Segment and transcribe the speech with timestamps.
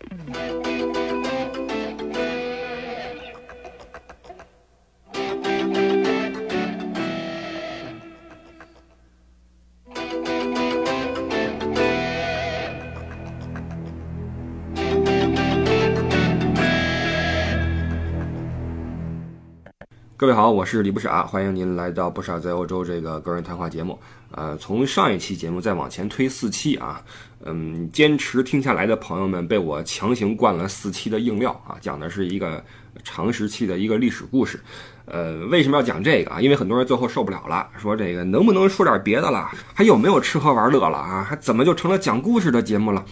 [0.00, 0.67] Thank you.
[20.18, 23.96] 各位好，我是李不傻，欢迎您来到不傻在欧洲这个个人谈话节目。
[24.32, 27.00] 呃，从上一期节目再往前推四期啊，
[27.44, 32.60] 嗯，坚持听下来的朋友们被我强行灌了四期的硬料啊，讲的是一个
[33.04, 34.58] 长时期的一个历史故事。
[35.04, 36.40] 呃，为什么要讲这个啊？
[36.40, 39.48] 因为很多人最后受不了了，说这个能不能说点别的了？
[39.72, 41.22] 还有没有吃喝玩乐了啊？
[41.22, 43.04] 还怎么就成了讲故事的节目了？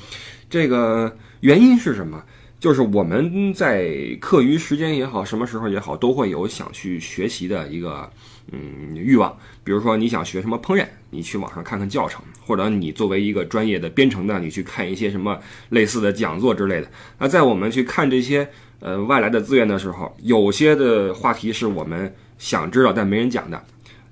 [0.51, 2.21] 这个原因是什么？
[2.59, 8.11] 就是我们在课余时间也好，什么时候也好，都会有想去学习的一个
[8.51, 9.37] 嗯欲望。
[9.63, 15.39] 比如说你想学什么烹饪，你去网上看看教程，或者你作为一个专业的编程的，你去看一些什么
[15.69, 16.91] 类似的讲座之类的。
[17.19, 18.49] 那在我们去看这些
[18.81, 23.63] 呃外来的资源的时候，有些的话题是我们想知道但没人讲的。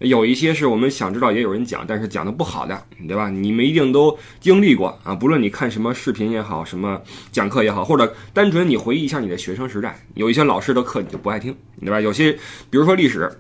[0.01, 3.31] 有一些是我们想知道，也有人讲，但是讲的不好的，对吧？
[3.31, 5.15] 你们一定都经历过啊！
[5.15, 7.01] 不论你看什么视频也好，什么
[7.31, 12.01] 讲课也好，或者单纯你回忆一下你的学生时代，有一些老师的课你就不爱听，对吧？
[12.01, 12.33] 有些，
[12.69, 13.31] 比如说历史，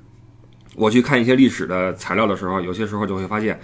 [0.76, 3.60] 我去看一些历史的材料的时候，有些时候就会发现，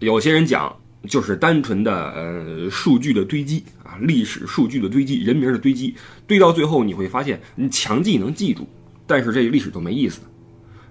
[0.00, 0.74] 有些人讲
[1.06, 5.94] 就是单纯的呃数据的堆积啊，历史数据的堆积，人名的堆积，
[6.26, 8.66] 堆到最后你会发现，你强记能记住，
[9.06, 10.22] 但是这个历史都没意思。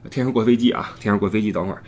[0.10, 0.94] 天上过飞机啊！
[1.00, 1.84] 天上过飞机，等会儿，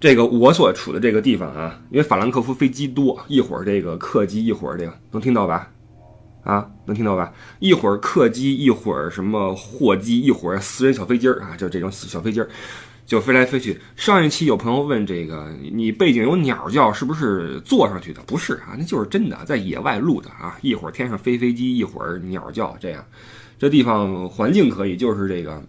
[0.00, 5.70] 这个我所处的这个地方啊，因为法兰克福飞机多，一会儿这个客机，一会儿这个能听到吧？
[6.42, 7.32] 啊，能听到吧？
[7.58, 12.48] 一会儿客机，一会儿什么货机，一会儿私人小飞机儿啊，就这种小飞机儿
[13.06, 13.80] 就飞来飞去。
[13.96, 18.20] 上一期有朋友问这个，你背景有鸟叫，是不是坐上去的？
[18.26, 20.56] 不是啊，那就是真的，在野外录的啊。
[20.62, 23.04] 一会儿天上飞飞机，一会儿鸟叫，这样，
[23.58, 25.62] 这地方环境可以，就是这个。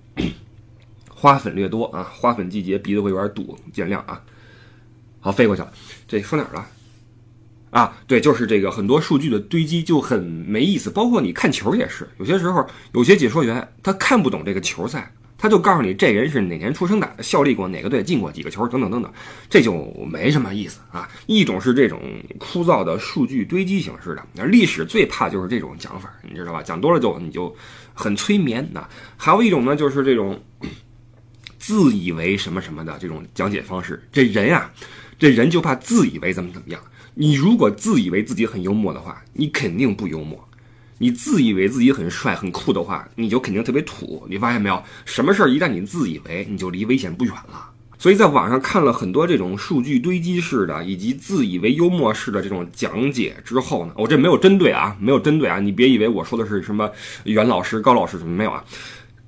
[1.19, 4.21] 花粉略多啊，花粉季节鼻子会有点堵，见谅啊。
[5.19, 5.73] 好，飞过去了。
[6.07, 6.67] 这说哪儿了？
[7.71, 10.91] 啊，对，就是这个很多数据的堆积就很没意思。
[10.91, 19.11] 包括你看球也是，有些时候有些解说员他看不懂这个球赛，他就告诉你这人是哪年出生的，效力过哪个队，进过几个球，等等等等，
[19.49, 19.73] 这就
[20.07, 21.09] 没什么意思啊。
[21.25, 21.99] 一种是这种
[22.37, 26.61] 枯燥的数据堆积形式的，历史最怕就是这种讲法，你知道吧？
[26.61, 27.53] 讲多了就你就
[27.95, 28.87] 很催眠呐。
[29.17, 30.39] 还有一种呢，就是这种。
[31.67, 34.71] 自以为什么什么的这种讲解方式，这人啊，
[35.19, 36.79] 这人就怕自以为怎么怎么样。
[37.13, 40.39] 你如果自以为自己很幽默的话，你肯定不幽默；
[40.97, 44.25] 你自以为自己很帅很酷的话，你就肯定特别土。
[44.29, 44.81] 你发现没有？
[45.03, 47.69] 什么事儿一旦你自以为，你就离危险不远了。
[47.99, 56.89] 所以在网上看了很多这种数据堆积式的以及自以为幽默式的这种讲解之后呢，我这没有针对啊，没有针对啊，你别以为我说的是什么
[57.25, 58.63] 袁老师、高老师什么没有啊。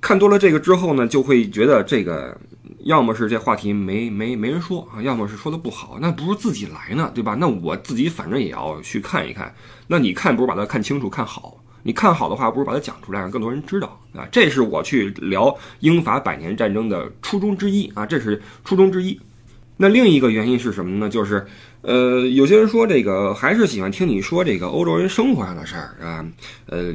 [0.00, 2.36] 看多了这个之后呢，就会觉得这个
[2.84, 7.36] 要么是这话题没没没人说啊，要么是说的不好，那不如自己来呢，对吧？
[7.38, 9.54] 那我自己反正也要去看一看。
[9.86, 11.56] 那你看，不如把它看清楚、看好。
[11.82, 14.28] 你看好的话，不如把它讲出来，让更多人知道啊。
[14.30, 19.18] 这是我去聊英法百年战争的初衷之一啊，这是初衷之一。
[19.78, 21.08] 那另一个原因是什么呢？
[21.08, 21.46] 就是，
[21.80, 26.22] 呃，有些人说这个还是喜欢听你说这个欧洲人生活上的事儿啊，
[26.66, 26.92] 呃，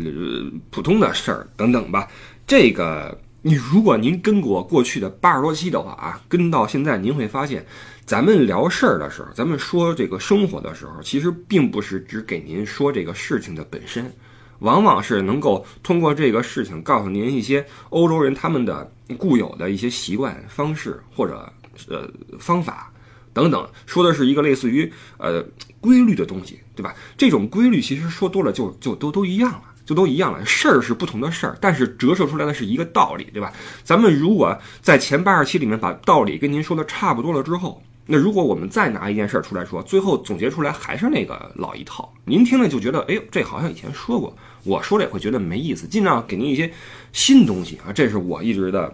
[0.69, 2.07] 普通的事儿等等吧。
[2.47, 7.65] 这个，你如果您跟过过去的八十多期的话啊，跟到现在，您会发现，
[8.05, 14.13] 咱们聊事儿的时候，咱们说这个生活的时候，其实并不是只给您说这个事情的本身，
[14.59, 21.51] 往往是能够通过这个事情告诉您一些欧洲人他们的固有的一些习惯方式或者
[21.89, 22.07] 呃
[22.39, 22.93] 方法
[23.33, 25.43] 等等，说的是一个类似于呃
[25.81, 26.93] 规律的东西，对吧？
[27.17, 29.63] 这种规律其实说多了就就都都一样了。
[29.85, 33.53] 就都一样了，事儿是不同的事儿，但是折射出来的是一个道理，对吧？
[33.83, 46.71] 咱们如果在前八十期里面把道理跟您说的差不多了之后，那如果我们再拿一件事儿出来说，最后总结出来还是那个老一套，您听了就觉得，哎呦，这好像以前说过，我说了也会觉得没意思，尽量给您一些
[47.13, 48.93] 新东西啊，这是我一直的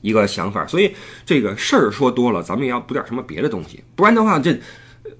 [0.00, 0.66] 一个想法。
[0.66, 4.60] 所以这个事儿说多了，咱们也要补点什么别的东西，不然的话，这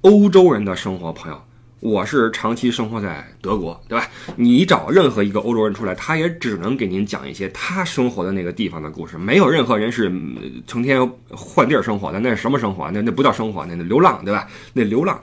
[0.03, 1.41] 欧洲人的生活，朋友。
[1.81, 4.07] 我是长期生活在德国，对吧？
[4.37, 9.17] 你找任何一个欧洲人出来，他也只能给您讲一些他生活的那个地方的故事。
[9.17, 10.13] 没有任何人是
[10.67, 12.91] 成天换地儿生活的，那是什么生活？
[12.91, 14.47] 那那不叫生活，那那流浪，对吧？
[14.75, 15.19] 那流浪。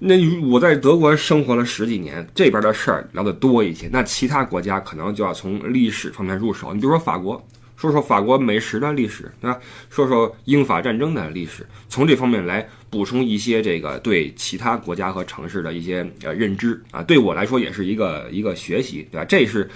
[0.00, 0.16] 那
[0.48, 3.88] 我在德国生活了十几年，这边的事儿聊得多一些。
[3.92, 6.74] 那其他国家可能就要从历史方面入手。
[6.74, 7.40] 你比如说法国，
[7.80, 9.58] 说说法国美食的历史，对吧？
[9.88, 19.24] 说说英法战争的历史，从这方面来补充一些这个对其他国家和城市的一些呃认知啊，对我来说也是一个一个学习，对吧？
[19.24, 19.66] 这是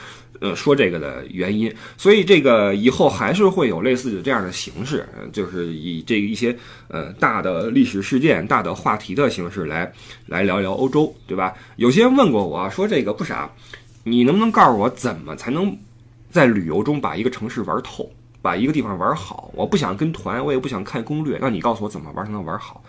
[0.40, 6.54] 呃说这个的原因，所以这个以后还是会有类似的这样的形式，就是以这一些
[6.88, 9.90] 呃大的历史事件、大的话题的形式来
[10.26, 11.54] 来聊聊欧洲，对吧？
[11.76, 13.50] 有些人问过我说这个不傻，
[14.02, 15.74] 你能不能告诉我怎么才能？
[16.34, 18.10] 在旅游中把一个城市玩透，
[18.42, 19.52] 把一个地方玩好。
[19.54, 21.38] 我不想跟团，我也不想看攻略。
[21.40, 22.82] 那你告诉我怎么玩才能玩好？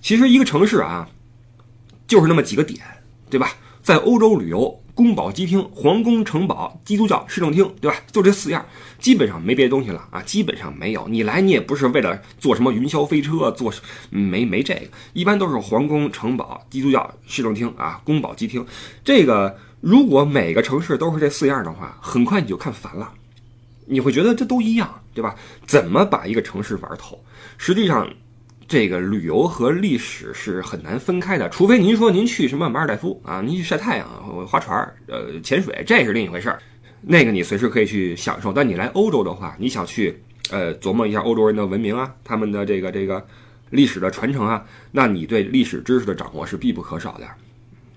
[0.00, 1.06] 其实一个城市啊，
[2.06, 2.80] 就是那么几个点，
[3.28, 3.50] 对吧？
[3.82, 7.98] 在欧洲旅游，宫保鸡厅、皇宫、城堡、基督教市政厅，对吧？
[8.10, 8.64] 就这四样，
[8.98, 11.06] 基本上没别的东西了啊，基本上没有。
[11.06, 13.70] 你来，你也不是为了坐什么云霄飞车，坐
[14.08, 18.64] 没没这个，一般都是皇宫、城堡、基督教市政厅啊，宫保鸡厅
[19.04, 19.54] 这个。
[19.80, 23.10] 如果每个城市都是这四样的话，很快你就看烦了，
[23.86, 25.34] 你会觉得这都一样，对吧？
[25.66, 27.18] 怎么把一个城市玩透？
[27.56, 28.06] 实际上，
[28.68, 34.06] 这个旅游和历史是很难分开的，除非您说您去什么马尔代夫啊，您去晒太阳、
[34.46, 36.60] 划船、呃潜水，这是另一回事儿，
[37.00, 38.52] 那个你随时可以去享受。
[38.52, 43.26] 但你来欧洲的话，你想去呃琢磨一下欧洲人的文明啊，他们的这个这个
[43.70, 44.62] 历史的传承啊，
[44.92, 47.26] 那你对历史知识的掌握是必不可少的，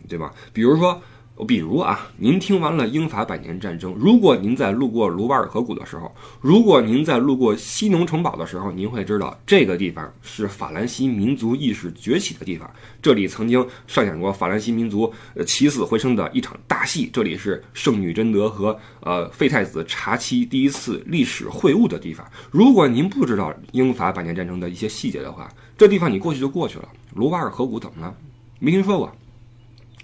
[0.07, 0.33] 对吧？
[0.53, 1.01] 比如说。
[1.47, 12.69] 比如啊，您听完了英法百年战争，如果您在路过卢瓦尔河谷的时候，如果您在路过西农城堡的时候，您会知道这个地方是法兰西民族意识崛起的地方。
[13.01, 15.11] 这里曾经上演过法兰西民族
[15.45, 17.09] 起死回生的一场大戏。
[17.11, 22.25] 这里是圣女贞德和呃废太子查期第一次历史会晤的地方。
[22.51, 26.87] 如果您不知道英法百年战争的一些细节的话，这地方你过去就过去了。
[27.15, 28.15] 卢瓦尔河谷怎么了？
[28.59, 29.11] 没听说过，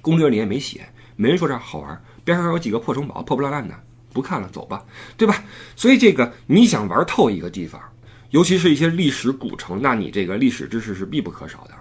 [0.01, 0.81] 攻略里也没写。
[1.21, 3.75] 没人说这儿好玩，边上有几个破城堡，破破烂烂的，
[4.13, 4.85] 不看了，走吧，
[5.17, 5.43] 对吧？
[5.75, 7.81] 所以这个你想玩透一个地方，
[8.29, 11.71] 尤其是一些历史古城，那你这个历史知识是必不可少的。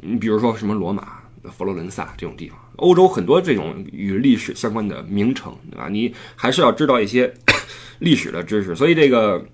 [0.00, 1.20] 你比如说什么罗马、
[1.56, 5.88] 佛罗伦萨这种地方，欧洲很多这种与历史相关的名城，对吧？
[5.88, 7.32] 你还是要知道一些
[8.00, 8.74] 历史的知识。
[8.74, 9.46] 所以这个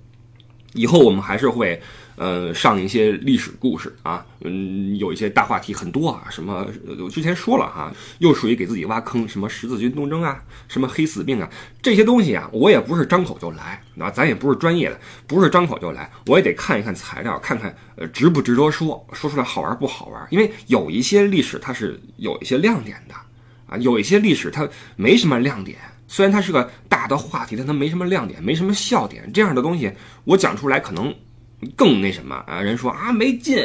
[0.73, 1.79] 以后我们还是会。
[2.17, 6.67] 呃，上一些历史故事啊，嗯，有一些大话题很多啊，什么
[6.99, 11.49] 我之前说了哈，又属于给自己挖坑，什么十字军东征啊，什么黑死病啊，
[11.83, 23.15] 这些东西啊，我也不是张口就来，啊，咱也不是专业的，不是张口就来，我也得看一看材料，看看呃值不值得说，说出来好玩不好玩，因为有一些历史它是有一些亮点的
[23.67, 24.67] 啊，有一些历史它
[24.97, 25.77] 没什么亮点，
[26.09, 29.93] 虽然它是个大的话题，但它没什么亮点，没什么笑点，这样的东西
[30.25, 31.15] 我讲出来可能。
[31.77, 32.61] 更那什么啊？
[32.61, 33.59] 人说啊没劲。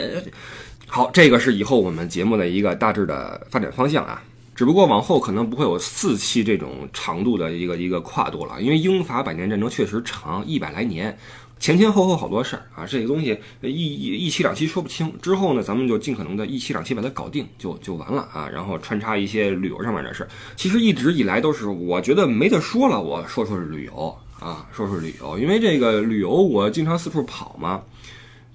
[0.88, 4.21] 好，这个是以后我们节目的一个大致的发展方向啊。
[4.53, 11.18] 只不过往后可能不会有四期这种长度的一个一个跨度了，因为英法百年战争确实长一百来年，
[11.59, 12.86] 前前后后好多事儿啊。
[12.86, 15.12] 这个东西一一一期两期说不清。
[15.21, 18.48] 之后呢，咱们就尽可能的一期两期把它搞定，就就完了啊。
[18.53, 20.30] 然后穿插一些旅游上面的事儿。
[20.56, 24.15] 其实一直以来都是我觉得没得说了，我说说是旅游。
[24.42, 27.84] 啊，说说旅游，因为这个旅游我经常四处跑嘛，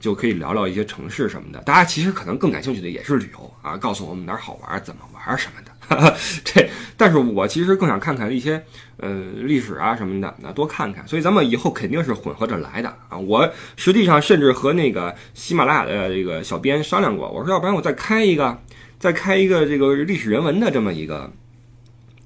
[0.00, 1.60] 就可以聊聊一些城市什么的。
[1.60, 5.70] 大家其实可能更感兴趣的也是旅游啊，告诉我们哪儿好玩，怎么玩什么的。
[5.88, 8.60] 哈 哈这，但是我其实更想看看一些
[8.96, 11.06] 呃历史啊什么的，那多看看。
[11.06, 13.16] 所以咱们以后肯定是混合着来的啊。
[13.16, 18.60] 我实际上甚至和那个喜马拉雅的这个小编商量过，我说要不然我再开一个，
[18.98, 21.32] 再开一个这个历史人文的这么一个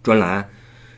[0.03, 0.49] 专栏。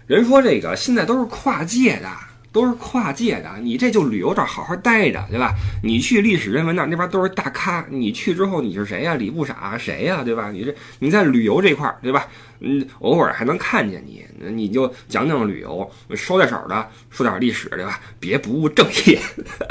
[0.07, 2.09] 人说这个现在都是跨界的。
[2.53, 5.55] 都是跨界的，你这就旅游这儿好好待着，对吧？
[5.83, 9.15] 你去历史人文那那边都是大咖，你去之后你是谁呀？
[9.15, 10.23] 李不傻谁呀？
[10.23, 10.51] 对吧？
[10.53, 12.27] 你这你在旅游这块儿，对吧？
[12.63, 18.01] 嗯，偶尔还能看见你，你就讲讲旅游，说点手的，说点历史，对吧？
[18.21, 19.19] 别不务正业，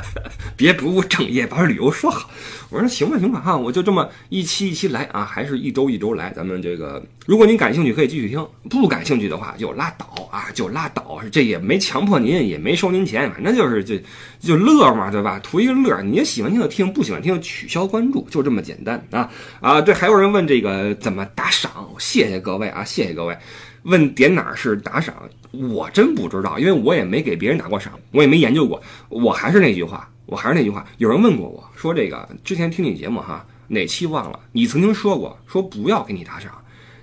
[0.58, 2.30] 别不务正业，把旅游说好。
[2.70, 6.32] 我说行吧，行吧，哈，我就这么一期一期来啊，还是一周一周来。
[6.34, 11.20] 咱们这个，如果您感兴趣，可以继续听；不感兴趣的话，就拉倒啊，就拉倒。
[11.32, 13.96] 这也没强迫您，也没收您钱，反正就是就
[14.40, 15.38] 就乐嘛，对吧？
[15.44, 16.02] 图一个乐。
[16.02, 19.30] 你喜欢听就听，不喜欢听取消关注，就这么简单啊
[19.60, 19.82] 啊！
[19.82, 22.81] 对，还有人问这个怎么打赏，谢谢各位啊。
[22.84, 23.38] 谢谢各位，
[23.84, 25.16] 问点哪儿是打赏，
[25.52, 28.82] 我真不知道，因为我也没给别人打过赏，我也没研究过。
[29.10, 30.86] 我还是那句话，我还是那句话。
[30.98, 34.40] 有人问过我说，这个之前听你节目哈，哪期忘了？
[34.52, 36.52] 你曾经说过，说不要给你打赏，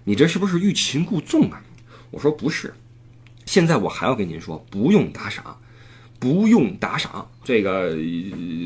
[0.05, 1.63] 你这是不是欲擒故纵啊？
[2.11, 2.73] 我说不是，
[3.45, 5.59] 现在我还要跟您说，不用打赏，
[6.19, 7.97] 不用打赏，这个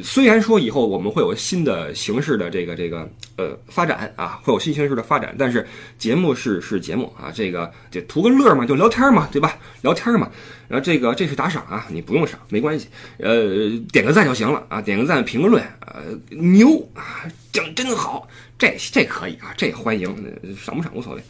[0.03, 5.67] 虽然说以后我们会有新的形式的这个这个呃发展啊，会有新形式的发展，但是
[5.99, 9.59] 节目是是节目啊，这个就图个乐嘛，就聊天嘛，对吧？
[9.83, 10.31] 聊天嘛，
[10.67, 18.27] 然后这个这是打赏啊，你不用赏没关系，呃，点个赞就行了啊，点个赞，评个论，呃，牛啊，讲真好，
[18.59, 20.09] 这这可以啊，这欢迎，
[20.57, 21.23] 赏不赏无所谓。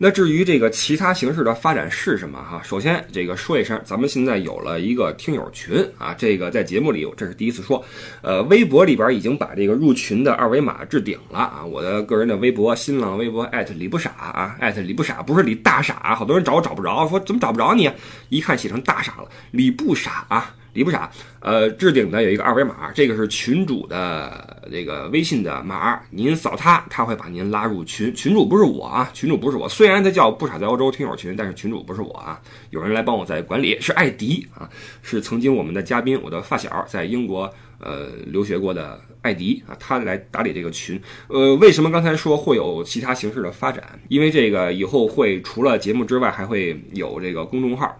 [0.00, 2.62] 那至于这个其他形式的发展是什么哈？
[2.62, 7.84] 首先这个说一声，咱们现在有了一个听友群啊，这个在节目里这是第一次说，
[8.22, 17.94] 呃，微博里边已经把这个入群的二维码置顶了啊，我的个人的微博，新浪微博艾特李不傻啊，艾特李不傻不是李大傻，好多人找我找不着，说怎么找不着你啊？
[18.28, 20.54] 一看写成大傻了，李不傻啊。
[20.78, 28.14] 你不傻，呃，置顶的有一个二维码，这个是群主的这个微信的码，您扫它，他会把您拉入群。
[28.14, 34.70] 群主不是我啊，群主不是我，虽然他叫不傻在欧洲听友群，但是群主不是我啊，有人来帮我在管理，是艾迪啊，
[35.02, 41.02] 是曾经我们的嘉宾，我的发小，在英国呃留学过的艾迪啊，他来打理这个群。
[41.26, 43.82] 呃，为什么刚才说会有其他形式的发展？
[44.06, 47.98] 因为这个以后会除了节目之外，还会有这个公众号。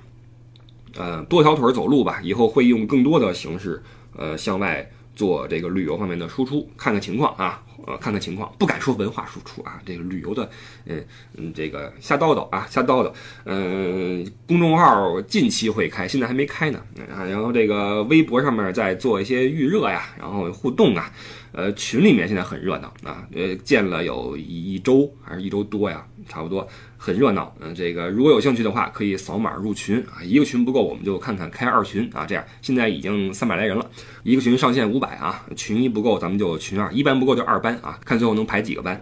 [0.97, 3.83] 呃，多条腿走路吧，以后会用更多的形式，
[4.17, 10.49] 呃，向外做这个旅游方面的输出，看看情况啊，呃，看看情况，不敢说文化输出啊，这个旅游的，
[10.87, 11.05] 嗯
[11.37, 13.13] 嗯，这个瞎叨叨啊，瞎叨叨，
[13.45, 16.81] 嗯，公众号近期会开，现在还没开呢，
[17.11, 21.13] 啊，然后这个微博上面在做一些预热呀，然后互动啊，
[21.53, 26.67] 呃，群里面现在很热闹啊，呃，建了有一周还是一周多呀，差不多。
[27.01, 30.21] 很热闹，嗯，这个如果有兴趣的话，可以扫码入群啊。
[30.23, 32.27] 一个群不够，我们就看看开二群啊。
[32.27, 33.89] 这样现在已经三百来人了，
[34.25, 35.47] 一个群上限五百啊。
[35.55, 37.99] 群一不够，咱们就群二，一班不够就二班啊。
[38.05, 39.01] 看最后能排几个班。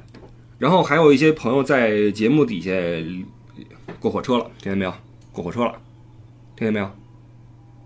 [0.58, 2.70] 然后还有一些朋友在节目底下
[3.98, 4.92] 过火车了，听见没有？
[5.32, 5.72] 过火车了，
[6.54, 6.86] 听见没有？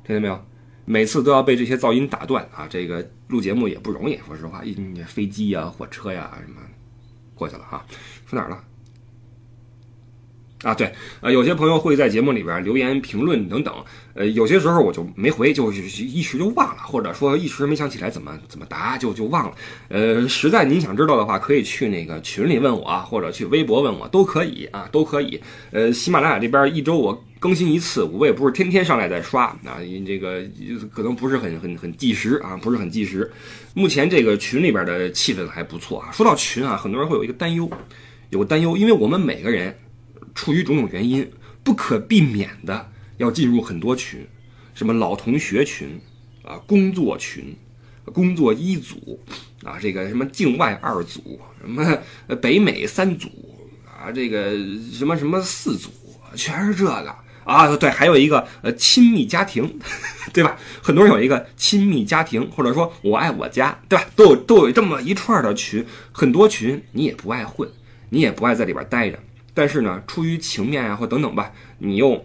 [0.04, 0.44] 听见没有？
[0.86, 2.66] 每次都要被这些噪音打断啊。
[2.68, 4.74] 这个录节目也不容易，说实话，一
[5.04, 6.60] 飞机呀、火车呀什么
[7.34, 7.86] 过去了哈。
[8.26, 8.64] 说哪儿了？
[10.62, 13.74] 啊，对，呃，有些朋友会在节目里边留言评论等等，
[14.12, 19.56] 呃，有些时候我就没回，就是一时就忘了，或者说一时没想起来怎么怎么答，就就忘了。
[19.88, 25.40] 呃，实在您想知道的话，可以去那个群里问我，或者去微博问我，都可以啊，都可以。
[25.70, 30.42] 呃，喜马拉雅这边一周我更新一次，我也不是天天上来在刷啊，这个
[30.92, 33.32] 可能不是很很很计时啊，不是很计时。
[33.72, 36.12] 目前这个群里边的气氛还不错啊。
[36.12, 37.66] 说到群啊，很多人会有一个担忧，
[38.28, 39.74] 有个担忧，因为我们每个人。
[40.34, 41.30] 出于种种原因，
[41.62, 44.26] 不可避免的要进入很多群，
[44.74, 46.00] 什么老同学群
[46.42, 47.56] 啊，工作群，
[48.06, 49.20] 工作一组
[49.64, 51.98] 啊，这个什么境外二组，什么
[52.40, 53.28] 北美三组
[53.86, 54.52] 啊，这个
[54.92, 55.90] 什么什么四组，
[56.34, 57.76] 全是这个啊。
[57.76, 59.78] 对，还有一个呃亲密家庭，
[60.32, 60.56] 对吧？
[60.82, 64.04] 很多人有一个亲密家庭，或者说我爱我家，对吧？
[64.16, 67.68] 都有都有这么一串的群，很多群你也不爱混，
[68.08, 69.18] 你也不爱在里边待着。
[69.52, 72.24] 但是呢，出于情面啊，或等等吧，你又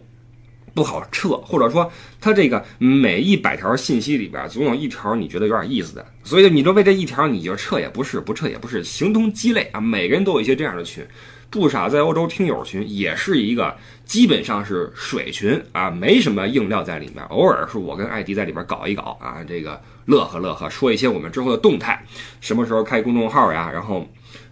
[0.73, 1.89] 不好撤，或者说
[2.19, 9.79] 他这个每一百条信息里边总有一条你觉得有点意思的，所以你就为这一条你就撤也不是，不撤也不是，形同鸡肋啊。
[9.79, 11.05] 每个人都有一些这样的群，
[11.49, 22.05] 不傻在欧洲听友群也是一个基本上是水群啊，没什么硬料在里面，偶尔是我跟艾迪在里边搞一搞啊，这个乐呵乐呵，说一些我们之后的动态，
[22.41, 24.05] 什么时候开公众号呀，然后。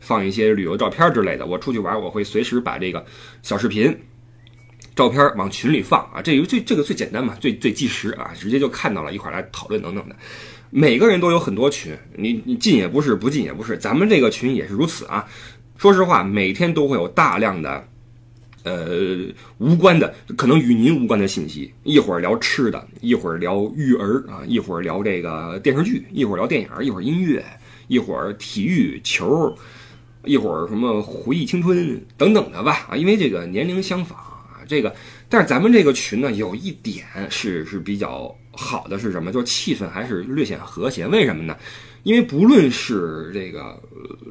[0.03, 3.03] 放一些旅游照片之类的，我出去玩，我会随时把这个
[3.41, 3.97] 小视频、
[4.93, 6.21] 照片往群里放啊。
[6.21, 10.15] 这个最这个最简单嘛，最最即时啊，直接就看到了，一块来讨论等等的。
[10.69, 15.25] 每个人都有很多群，你你进也不是，不进也不是，咱们这个群也是如此啊。
[15.77, 17.87] 说实话，每天都会有大量的
[18.63, 19.17] 呃
[19.59, 21.73] 无关的，可能与您无关的信息。
[21.83, 27.43] 一会儿聊吃的，一会儿聊育儿啊，一会儿聊这个电视剧，一会儿聊电影，一会儿音乐，
[27.87, 29.55] 一会儿体育球。
[30.25, 34.95] 一会儿什么回忆青春等等的吧啊，因为这个年龄相仿啊，这个
[35.27, 39.31] 但是咱们这个群呢有一点是是比较好的是什么？
[39.31, 41.07] 就是气氛还是略显和谐。
[41.07, 41.57] 为什么呢？
[42.03, 43.81] 因为不论是这个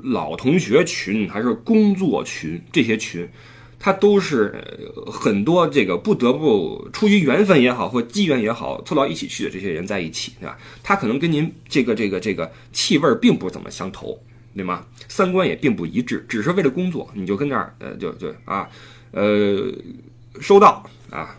[0.03, 3.27] 老同学群还是工作群，这些群，
[3.79, 4.55] 它都是
[5.11, 10.59] 很多这个不得不出于缘分也好或机缘也好凑到一起去的这些人在一起，对吧？
[10.83, 14.19] 他可能跟您这个这个这个气味并不怎么相投。
[14.54, 14.85] 对吗？
[15.09, 18.68] 三观也并不一致，只是为了工作，你就跟那儿，呃，就就啊，
[19.11, 19.73] 呃，
[20.40, 21.37] 收到啊，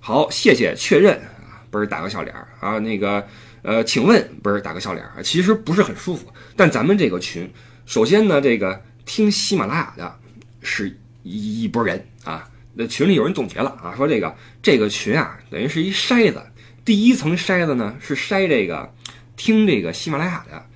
[0.00, 3.26] 好，谢谢，确认啊，不是打个笑脸啊，那个，
[3.62, 6.26] 呃，请问不是打个笑脸儿，其实不是很舒服。
[6.56, 7.48] 但咱们这个群，
[7.86, 10.18] 首先呢，这个听喜马拉雅的
[10.62, 16.42] 是一一波人啊，那群里有人总结了啊，说这个这个群啊，等于是一筛子，
[16.84, 18.92] 第一层筛子呢是筛这个
[19.36, 20.66] 听这个喜马拉雅的，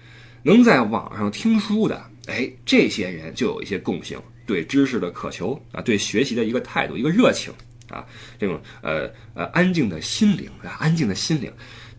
[0.43, 7.53] 能在网上听书的，哎，这些人就有一些共性，对知识的渴求啊，对学习的一个态度，一个热情
[7.89, 8.05] 啊，
[8.39, 11.53] 这种呃呃安静的心灵啊，安静的心灵。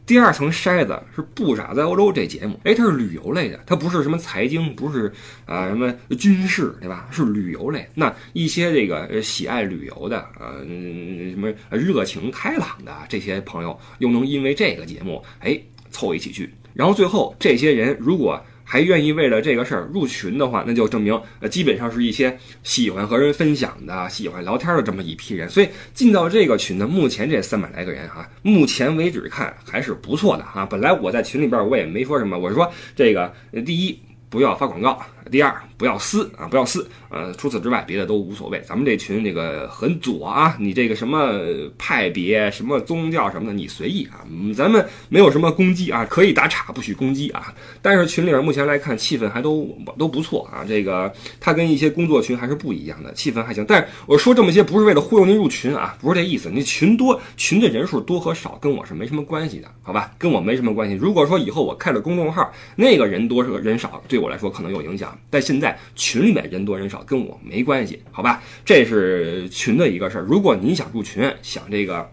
[0.05, 5.09] 第二层筛子是不傻在欧洲这节目，哎，它是旅游类的，它不是什么财经，不是
[5.45, 7.07] 啊什么军事，对吧？
[7.09, 7.87] 是旅游类。
[7.95, 15.57] 那一些这个喜爱旅游的，呃，什么热情开朗的这些朋友，又能因为这个节目，哎，
[15.89, 16.53] 凑一起去。
[16.73, 18.41] 然后最后这些人如果。
[18.65, 25.47] 还愿意为了这个事儿入群的话，那就证明呃，基本上是一些喜欢和人分享的、喜欢聊天的这么一批人。
[25.49, 30.65] 所以进到这个群的，目前这三百来个人啊，目前为止看还是不错的啊。
[30.65, 33.31] 本来我在群里边我也没说什么，我是说这个
[33.65, 33.99] 第一
[34.29, 34.99] 不要发广告。
[35.31, 36.87] 第二，不要撕啊，不要撕。
[37.09, 38.59] 呃，除此之外，别的都无所谓。
[38.67, 41.31] 咱们这群这个很左啊，你这个什么
[41.77, 44.25] 派别、什么宗教什么的，你随意啊。
[44.55, 47.53] 咱们没有什么攻击啊，可以打岔，不许攻击啊。
[47.81, 50.65] 但是群里面目前来看，气氛还都都不错啊。
[50.67, 53.63] 这个它跟一些工作群还是不一样的，气氛还行。
[53.67, 56.49] 但我说这么些不是为了忽悠您入群啊，不是这意思。
[56.49, 60.11] 你群多，群的人数多和少跟我是没什么关系的，好吧？
[60.17, 60.95] 跟我没什么关系。
[60.95, 65.12] 如果说以后我开了公众号，那个人多是个人少，对我来说可能有影响。
[65.29, 68.41] 但现在群里面人多人少跟我没关系，好吧？
[68.63, 70.21] 这是群的一个事儿。
[70.21, 72.09] 如果你想入群，想这个，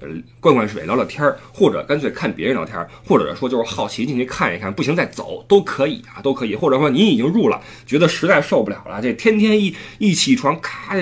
[0.00, 0.08] 呃，
[0.40, 6.54] 灌灌水、聊聊天儿，或者干脆看别人聊天儿，或者说就是好奇进去看一看，不行再走都可以啊，都可以。
[6.54, 10.94] 或者说你已经入了，觉得实在受不了了，这天天一一起床，咔，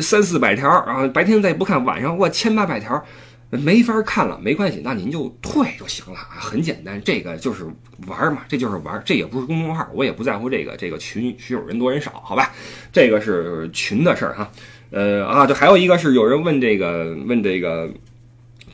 [0.00, 3.04] 三四百条，然后白天再不看，晚上哇千八百条。
[3.50, 6.18] 没法看了，没关系，那您就退就行了。
[6.18, 7.64] 啊，很简单，这个就是
[8.06, 12.52] 玩嘛，这就是玩，这也不是公众号，我也不在乎这个这个群群友人多人少，好吧，
[12.92, 14.50] 这个是群的事儿哈，
[14.90, 17.88] 呃啊，这还有一个是有人问这个问这个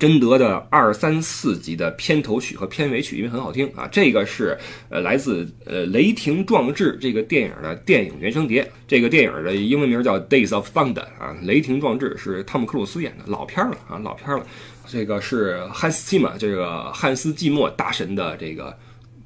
[0.03, 14.45] 贞德的二三四集的片头曲和片尾曲，因为很好听啊，这个是呃来自呃雷霆壮志这个电影的电影原声碟，这个电影的英文名叫 Days of Thunder 啊，雷霆壮志是汤姆克鲁斯演的老片了啊，老片了。
[14.89, 18.77] 这个是汉斯季默，这个汉斯季默大神的这个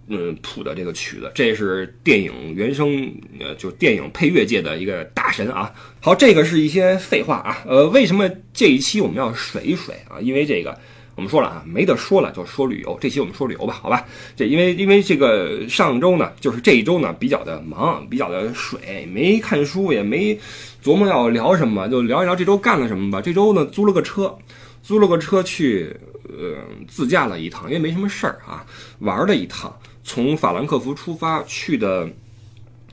[0.08, 5.72] 嗯谱的这个曲子，这是电影原声，呃，就电影配乐界的一个大神啊。
[6.00, 10.20] 好，这个是一些废话啊，呃，为什么这一期我们要水一水啊？
[10.20, 10.78] 因为这个
[11.16, 12.96] 我们说了啊，没得说了，就说旅游。
[13.00, 14.06] 这期我们说旅游吧，好吧？
[14.36, 20.38] 这因为因为这个上周呢，就是这一周呢比较的忙，比较的水，没看书，也没
[20.84, 23.20] 琢磨要聊什么，就聊一聊这周干了什么吧。
[23.20, 24.36] 这周呢租了个车。
[24.82, 25.92] 租了个车去，
[26.28, 28.64] 呃，自驾了一趟，因为没什么事儿啊，
[29.00, 29.76] 玩了一趟。
[30.08, 32.08] 从法兰克福出发去的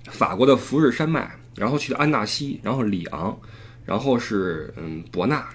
[0.10, 3.38] 法国的福日山脉，然后去的安纳西，然后里昂，
[3.86, 5.48] 然后是嗯伯纳，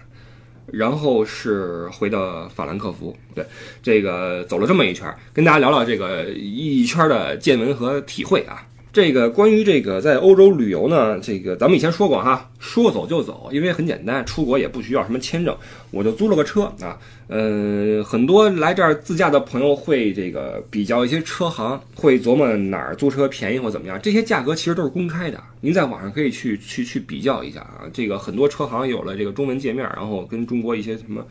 [0.67, 3.15] 然后是回到法兰克福。
[3.35, 3.45] 对，
[3.83, 8.65] 这个走了这么一圈，跟大家聊聊这个一圈的见闻和体会啊。
[9.01, 15.57] 这个关于这个在欧洲旅游呢，这个咱们以前说过哈，说走就走，因为很简单，出国也不需要什么签证，
[15.93, 16.99] 我就租了个车啊。
[17.29, 27.87] 呃，很多来这儿自驾的朋友会这个比较一些车行，会琢磨哪儿租车便宜或怎么样，这些价格其实都是公开的，您在网上可以去去去比较一下啊。
[27.93, 31.25] 这个很多车行有了这个中文界面，然后跟中国一些什么。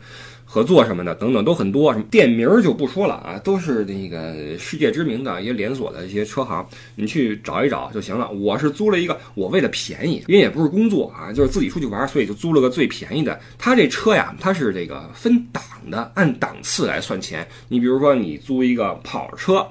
[0.50, 8.30] 合作什么的等等都很多，什么店名就不说了啊，都是那个世界知名的一些连锁的一些车行，你去找一找就行了。
[8.30, 13.38] 我是租了一个，我为了便宜，因为也不是工作啊，就是自己出去玩，所以就租了个最便宜的。
[13.58, 17.46] 他这车呀，它是这个分档的，按档次来算钱。
[17.68, 19.66] 你比如说你租一个跑车，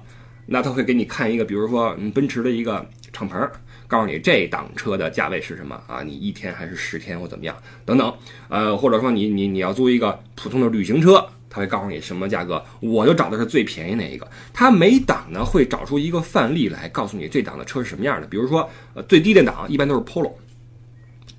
[0.46, 3.50] 那他会给你看一个，比如说奔驰的一个敞篷。
[3.88, 6.04] 告诉你这档车的价位是什么啊？
[6.04, 8.14] 你一天还是十天或怎么样等等，
[8.50, 12.62] 呃，或者说你你你要租一个普通的旅行车，他会告诉你什么价格。
[12.82, 14.28] 我就找的是最便宜那一个。
[14.54, 18.28] 他每档呢会找出一个范例来，告诉你这档的车是什么样的。
[18.28, 20.34] 比如说，呃，最低的档一般都是 Polo，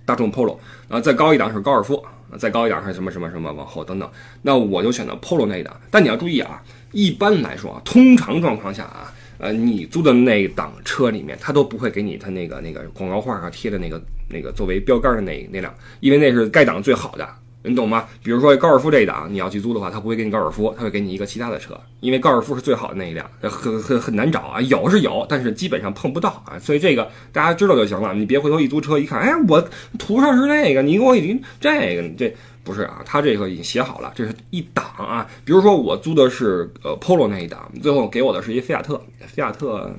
[0.06, 0.58] 大众 Polo，
[0.88, 2.02] 啊，再高一档是高尔夫，
[2.38, 4.10] 再高一档是什么什么什么往后等等。
[4.40, 5.78] 那我就选择 Polo 那一档。
[5.90, 9.12] 但你要注意啊，一般来说啊，通常状况下啊。
[9.38, 17.28] 呃，你租的那档车里面，他都不会给你他那个那个广告画上贴的那个那个作为标杆的那那辆，因为那是该档最好的，
[17.64, 18.06] 你懂吗？
[18.22, 29.68] 比如说高尔夫这一档，你要去租的话，他不会给你高尔夫，他会给你一个其他的车，因为高尔夫是最好的那一辆，很很很难找啊，有是有，但是基本上碰不到啊，所以这个大家知道就行了，你别回头一租车一看，哎，我
[29.98, 32.34] 图上是那个，你给我已经这个这。
[32.64, 35.26] 不是啊，他这个已经写好了，这是一档啊。
[35.42, 39.90] 比如说我租的是呃 Polo 那一档，最后给我的是一菲亚特，菲亚特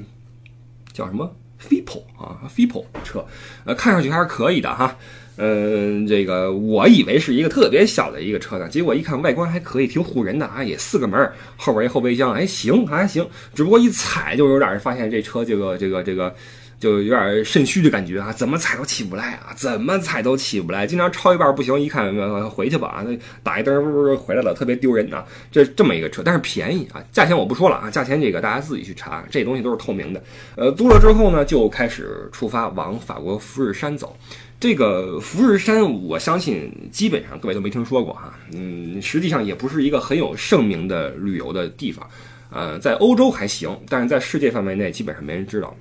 [0.94, 3.26] 叫什么 f i p o 啊 f i p o 车，
[3.66, 4.96] 呃，看上去还是可以的哈。
[5.42, 13.26] 嗯，这个我以为是一个特别小的一个车呢，结果一看外观还可以，挺唬人的啊，也四个门，后边一后备箱，哎，行还行，
[13.56, 16.36] 只不过一踩就有点发现这车这个这个这个。
[16.80, 25.26] 就有点肾虚的感觉啊，怎么踩都起不来啊，怎么踩都起不来，经常超一半不行，一看回去吧啊，那打一灯呜呜回来了，特别丢人啊。
[25.52, 30.24] 这这么一个车，但是便宜啊，价钱我不说了啊，价钱这个大家自己去查，这东西都是透明的。
[30.56, 34.16] 呃，租了之后呢，就开始出发往法国富士山走。
[34.60, 42.10] 这个福日山，我相信基本上各位都没听说过哈，嗯，实际上也不是一个很有盛名的旅游的地方，
[42.52, 45.76] 呃，在欧洲还行，但是在世界范围内基本上没人知道。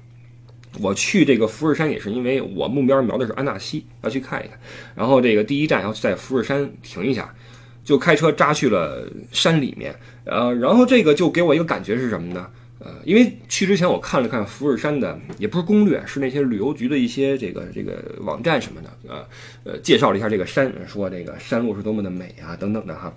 [0.81, 4.59] 我去这个富士山也是因为我目标瞄的是安纳西，要去看一看。
[4.95, 7.35] 然后这个第一站要在富士山停一下，
[7.83, 9.95] 就开车扎去了山里面。
[10.25, 12.47] 呃，然后这个就给我一个感觉是什么呢？
[12.81, 19.27] 呃，因为去之前我看了看富士山的，也不是攻略，是那些旅游局的一些这个这个网站什么的，呃
[19.65, 23.13] 呃，介绍了一下这个山，说这个山路是多么的美啊，等等的哈。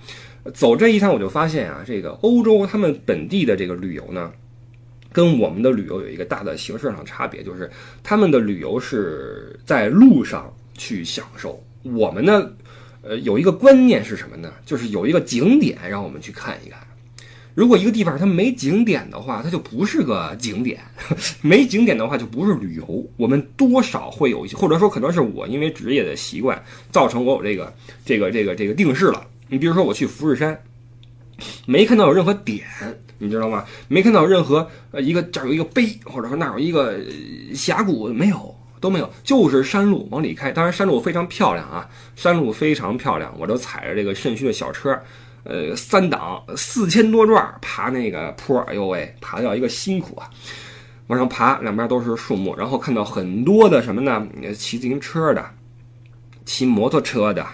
[0.52, 4.32] 走这一趟我就发现啊，这个欧洲他们本地的这个旅游呢。
[5.14, 7.70] 跟我们的旅游有一个大的形式上差别，就是
[8.02, 12.52] 他们的旅游是在路上去享受，我们呢，
[13.02, 14.54] 呃，有一个观念是什么呢？
[14.66, 16.80] 就是有一个景点让我们去看一看。
[17.54, 20.78] 如果一个地方它没景点的话，它就不是个景点；
[21.42, 23.06] 没景点的话，就不是旅游。
[23.18, 27.74] 我们多少会有一些，或者说可能是我因为职业的习惯，造成我有这个
[28.06, 29.28] 这个这个这个定式了。
[29.50, 30.58] 你比如说我去富士山，
[31.66, 32.66] 没看到有任何点。
[33.22, 33.64] 你知道吗？
[33.88, 37.00] 没看到任何呃一个这儿有一个碑，或者说那儿有一个
[37.54, 40.52] 峡谷，没有，都没有，就是山路往里开。
[40.52, 43.32] 当然山路非常漂亮啊，山路非常漂亮。
[43.38, 45.00] 我都踩着这个肾虚的小车，
[45.44, 50.28] 呃，三档四千多转爬那个坡，哎呦喂，爬的要一个辛苦啊！
[51.08, 54.28] 往上爬，两边都是树木，然后看到很多的什么呢？
[54.56, 55.46] 骑自行车的，
[56.44, 57.46] 骑摩托车的，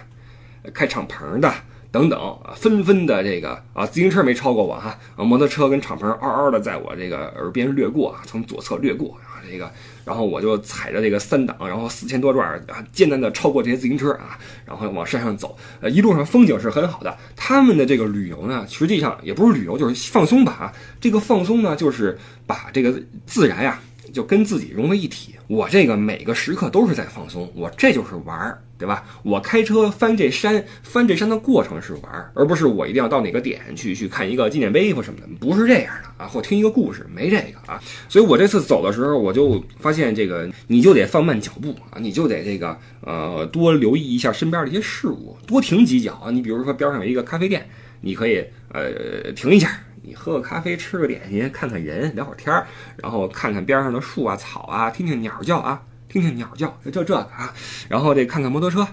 [0.72, 1.52] 开敞篷的。
[1.90, 9.70] 等等啊，纷纷的这个啊，自行车没超过我哈，摩托车跟敞篷嗷嗷的在我这个耳边掠过啊，从左侧掠过啊，这个，
[10.04, 17.16] 然后我就踩着这个三档，然后四千多转啊，艰难的超过这些自行车啊，然后往山上走，呃，一路上风景是很好的。
[17.34, 23.80] 他们的这个旅游呢，实际上也不是旅游，就是放松吧啊，这个放松呢，就是把这个自然呀。
[24.10, 29.04] 就跟自己融为一体，我这个每个时刻都是在放松，我这就是玩儿，对吧？
[29.24, 37.82] 我开车翻这山，翻这山的过程是玩，而不是我一定要到哪个点去去看一个纪念碑或什么的，不是这样的啊，或听一个故事，没这个啊。
[38.08, 46.30] 所以我这次走的时候，我就发现这个，你就得放慢脚步啊，你就得这个呃多留意一下身边的一些事物，多停几脚啊。
[46.30, 47.68] 你比如说边上有一个咖啡店，
[48.00, 49.80] 你可以呃停一下。
[50.00, 57.52] 你喝个咖啡，吃个点心，看看人，聊会儿天儿，然后看看边上的树啊、草啊，听听鸟叫啊，听听鸟叫，就这个啊，
[57.88, 58.86] 然后这看看摩托车，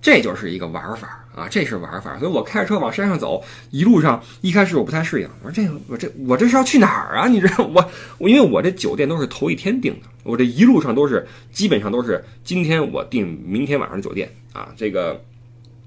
[0.00, 2.18] 这就是一个玩法啊，这是玩法。
[2.18, 7.28] 所以我开着车往山上走，一路上一开始我不太适应，我说这个我这我这是要去哪儿啊？
[7.28, 15.22] 你知道我我因为我这酒店都是头一天订的，我这一路上都是基本上都是今天我订明天晚上的酒店啊，这个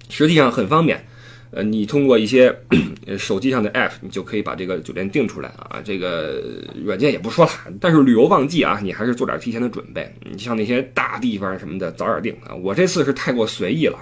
[0.10, 1.04] 实际上很方便。
[1.52, 2.56] 呃，你通过一些
[3.18, 5.82] 手机上的 app，你就可以把这个酒店订出来啊。
[5.84, 6.42] 这个
[6.84, 10.14] 软件也不说了，但是旅游旺季啊，你还是做点提前的准备。
[10.32, 12.54] 你像那些大地方什么的，早点订啊。
[12.54, 13.98] 我这次是太过随意了。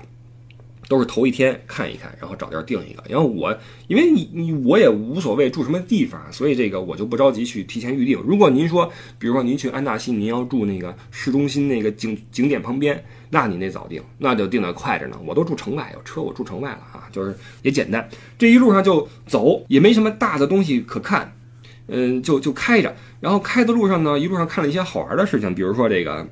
[0.87, 3.03] 都是头一天看一看，然后找地儿定一个。
[3.09, 3.53] 然后我，
[3.87, 8.17] 因为你你我也无所谓住什么地方，所以这个我就不着急去提前预定。
[8.25, 15.19] 如果您说，比如说您去安纳西，您要住那个市中心那个景景点旁边，那你得早定，那就定的快着呢。
[15.25, 18.07] 我都住城外，有车我住城外了啊，就是也简单。
[18.37, 21.35] 这一路上就走，也没什么大的东西可看，
[21.87, 22.95] 嗯，就就开着。
[23.19, 26.25] 然后开的路上呢，一路上看了一些好玩的事情，比如说这个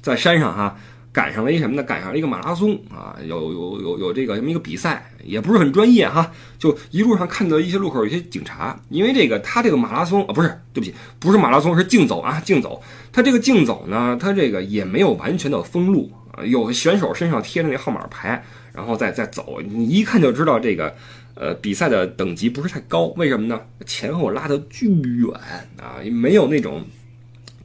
[0.00, 0.78] 在山上哈。
[1.14, 1.82] 赶上了一什么呢？
[1.84, 6.32] 赶上了一个马拉松啊，有有有有这个这么一个比赛，也不是很专业哈。
[6.58, 12.82] 就一路上看到一些路口有些警察，因为这个他这个马拉松啊，不是对不起，不是马拉松，是竞走啊，竞走。
[13.12, 20.92] 他这个竞走呢，他这个也没有完全的封路啊，有选手身上贴着那号码牌，然后再再走，你一看就知道这个
[21.36, 23.06] 呃比赛的等级不是太高。
[23.16, 23.60] 为什么呢？
[23.86, 25.30] 前后拉的巨远
[25.78, 26.84] 啊，没有那种。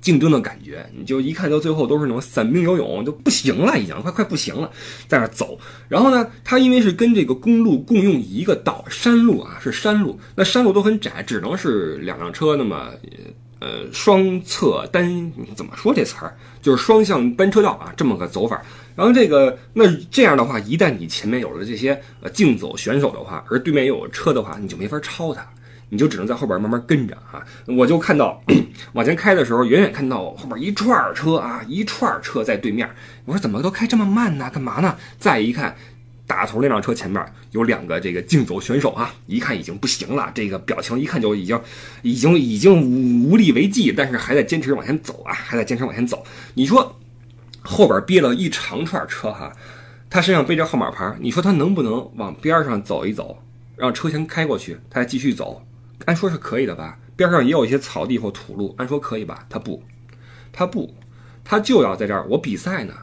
[0.02, 4.72] 竞争的感觉，你就一看到最后都是那种散兵游泳，就不行了，已经快快不行了，
[5.08, 5.60] 在那走。
[5.88, 12.90] 然后呢，它因为是跟这个公路共用一个道，山路啊是山路，那山路都很窄，只能是两辆车那么
[13.60, 18.62] 呃双侧单怎么说这词儿，就是双向单车道啊这么个走法。
[18.96, 25.46] 然后这个那这样的话，一旦你前面有了这些呃竞走选手的话，而对面又有车的话，你就没法超他。
[25.90, 27.46] 你就只能在后边慢慢跟着啊。
[27.66, 28.42] 我就看到
[28.94, 32.90] 往前开的时候，远远看到后边一串车啊，一串车在对面。
[33.26, 34.50] 我说怎么都开这么慢呢？
[34.54, 34.96] 干嘛呢？
[35.18, 35.76] 再一看。
[36.28, 41.60] 大头那辆车前面有两个这个竞走选手啊，一看已经不行了，这个表情一看就已经，
[42.04, 46.24] 已经已经无力为继，但是还在坚持往前走啊，还在坚持往前走。
[46.54, 46.96] 你说
[47.64, 49.52] 后边憋了一长串车哈，
[50.08, 53.40] 他身上背着号码牌，你说他能不能往边上走一走，
[53.76, 55.60] 让车先开过去，他再继续走？
[56.06, 56.98] 按说是可以的吧？
[57.16, 59.46] 边上也有一些草地或土路，按说可以吧？
[59.50, 59.84] 他不，
[60.52, 60.94] 他不，
[61.44, 62.26] 他就要在这儿。
[62.30, 62.94] 我比赛呢，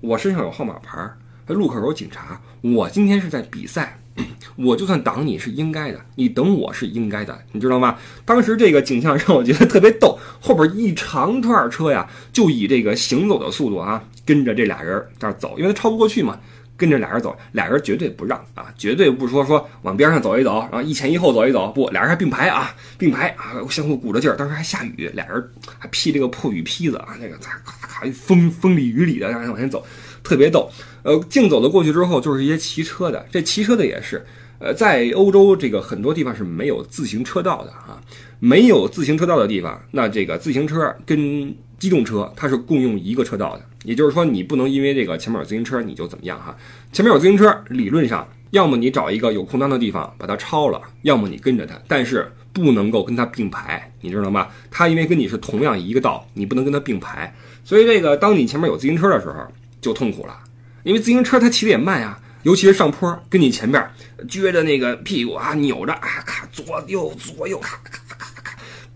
[0.00, 1.10] 我身上有号码牌。
[1.48, 4.00] 路口有警察，我今天是在比赛，
[4.58, 7.96] 我就算挡你是应该的，你等我是应该的，你知道吗？
[8.24, 16.40] 当时这个景象让我觉得特别逗，后边一长串车呀，就以这个行走的速度啊，跟着这俩人在那走，因为他超不过去嘛，
[16.76, 29.84] 跟着俩人走，俩人绝对不让啊，绝对不说说往边上走一走，然后一前一后走一走，不，俩人还并排啊，并排啊，相互鼓着劲儿，当时还下雨，俩人还披这个破雨披子啊，那个咔咔咔风风里雨里的，往前走。
[30.22, 30.68] 特别逗，
[31.04, 33.24] 呃，竞走的过去之后，就是一些骑车的。
[33.30, 34.26] 这骑车的也是，
[34.58, 38.02] 呃，在欧洲这个很多地方是没有自行车道的啊，
[38.46, 43.62] 没有自行车道的地方，那这个自行车跟机动车它是共用一个车道的。
[43.82, 46.56] 也就是说，你不能因为这个前面有自行车你就怎么样哈？
[46.92, 54.46] 前面有自行车，理论上要么你找一个有空当的地方把它超了，要么你跟着它，但是不能够跟它并排，你知道吗？
[54.70, 57.34] 它因为跟你是同样一个道，你不能跟它并排。
[57.64, 59.34] 所以这个当你前面有自行车的时候。
[59.78, 60.36] 就痛苦了，
[60.82, 63.88] 因为自行车它骑得也慢呀，尤其是上坡，跟你前边
[64.26, 68.00] 撅着那个屁股啊，扭着啊，咔左右左右咔咔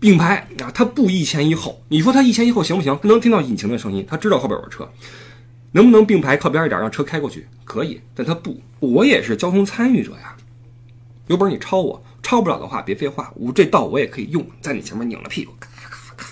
[0.01, 2.97] 并排啊，它不一前一后，你说它一前一后行不行？
[3.01, 4.89] 它能听到引擎的声音，它知道后边有车，
[5.73, 7.47] 能不能并排靠边一点让车开过去？
[7.63, 10.35] 可以，但它不，我也是交通参与者呀，
[11.27, 15.53] 有本事你超我，超不了的话别废话，我这道我也可以用，在你前面拧了屁股。
[15.59, 15.87] 咔咔
[16.17, 16.27] 咔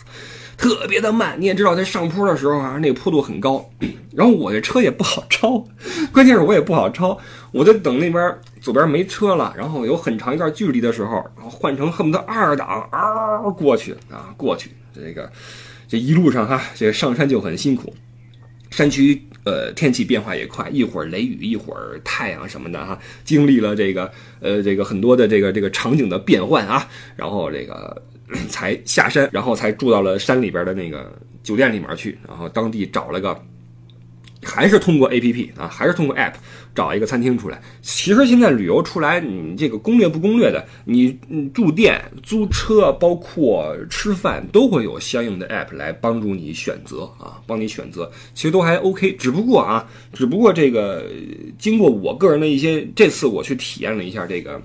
[0.58, 3.70] 特别的慢，你也知道，在上坡的时候啊，那个坡度很高，
[4.12, 5.64] 然后我这车也不好超，
[6.12, 7.16] 关键是我也不好超，
[7.52, 15.32] 我就等那边左边没车了，然后有很长一段距离的时候，然后换成恨不得二档嗷过去啊，过去，这个
[15.88, 17.94] 这一路上哈，这个上山就很辛苦，
[18.72, 28.02] 山区呃天气变化也快，一会儿雷雨，一会儿太阳什么的哈，经历了这个呃这个很多的这个这个场景的变换啊，然后这个。
[28.48, 33.36] 才下山，然后才住到了山里边的那个酒店里面去，然后当地找了个，
[34.44, 36.34] 还是通过 A P P 啊，还是通过 App
[36.74, 37.62] 找一个餐厅出来。
[37.82, 41.18] 其实现在旅游出来，你这个攻略不攻略的，你
[41.54, 49.14] 住店、租车，包括吃饭，都会有相应的 App 来帮助你选择啊，帮你选择，其实都还 OK。
[49.14, 51.06] 只不过啊，只不过这个
[51.58, 54.62] 经过我个人的一些，这次我去体验了一下这个。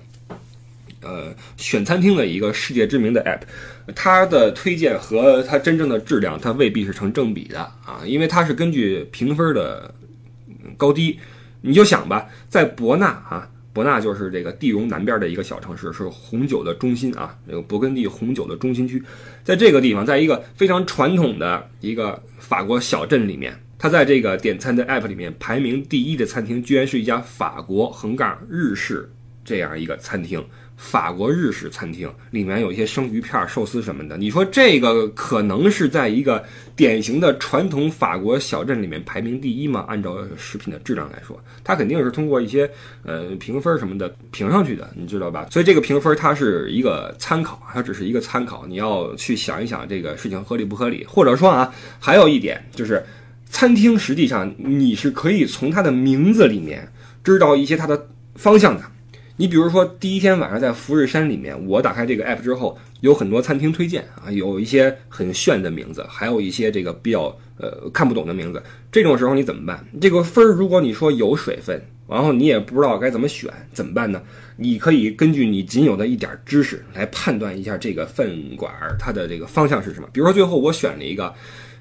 [1.05, 3.41] 呃，选餐厅的一个世界知名的 app，
[3.93, 9.93] 它的推荐和它真正的质量，它未必是成正比的啊，因为它是根据评分的
[10.75, 11.19] 高低。
[11.61, 19.01] 你就想吧，在博纳啊，博纳就是这个地荣南边的一个小城市，是红酒的中心啊，这个勃艮第红酒的中心区，
[19.43, 29.11] 在这个地方，在一个非常传统的一个法国小镇里面，它在这个点餐的 app 里面排名第一的餐厅，居然是一家法国横杠日式
[29.43, 30.45] 这样一个餐厅。
[30.77, 36.43] 法国日式餐厅里面有一些生鱼片、寿司什么的，你说这个可能是在一个
[36.75, 39.85] 典型的传统法国小镇里面排名第一吗？
[39.87, 42.69] 按照食品的质量来说，它肯定是通过一些
[43.03, 45.47] 呃评分什么的评上去的，你知道吧？
[45.49, 51.05] 所以这个评分它是一个参考，它只是一个参考，你要去想一想这个事情合理不合理。
[51.07, 53.03] 或者说啊，还有一点就是，
[53.49, 56.91] 餐厅实际上你是可以从它的名字里面
[57.23, 58.83] 知道一些它的方向的。
[59.37, 68.63] 你比如说，第一天晚上在福日山里面，我打开这个 app 之后，有很多餐厅推荐啊，有一些很炫的名字，还有一些这个比较呃看不懂的名字。
[68.89, 69.85] 这种时候你怎么办？
[69.99, 74.21] 这个分儿，如果你说有水分，然后你也不知道该怎么选，怎么办呢？
[74.55, 80.07] 你可以根据你仅有的一点知识来判断一下这个饭馆它的这个方向是什么。
[80.13, 81.33] 比如说，最后我选了一个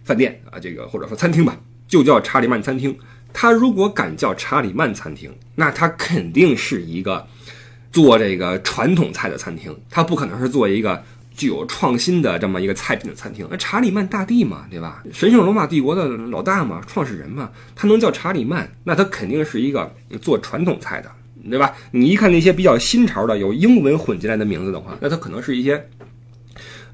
[0.02, 2.98] 饭店啊，这个或者说餐厅吧，就叫查理曼餐厅。
[3.32, 7.24] 它如果敢叫查理曼餐厅，那它肯定是一个。
[7.94, 11.00] 做这个传统菜的餐厅，它不可能是做一个
[11.36, 13.46] 具有创新的这么一个菜品的餐厅。
[13.48, 15.04] 那查理曼大帝嘛，对吧？
[15.12, 21.08] 神圣罗马帝国的老大嘛，创始人嘛，他能叫查理曼，那他肯定是一个做传统菜的，
[21.48, 21.72] 对吧？
[21.92, 25.88] 你一看那些比较新潮的有英文混进来的名字的话，那他可能是一些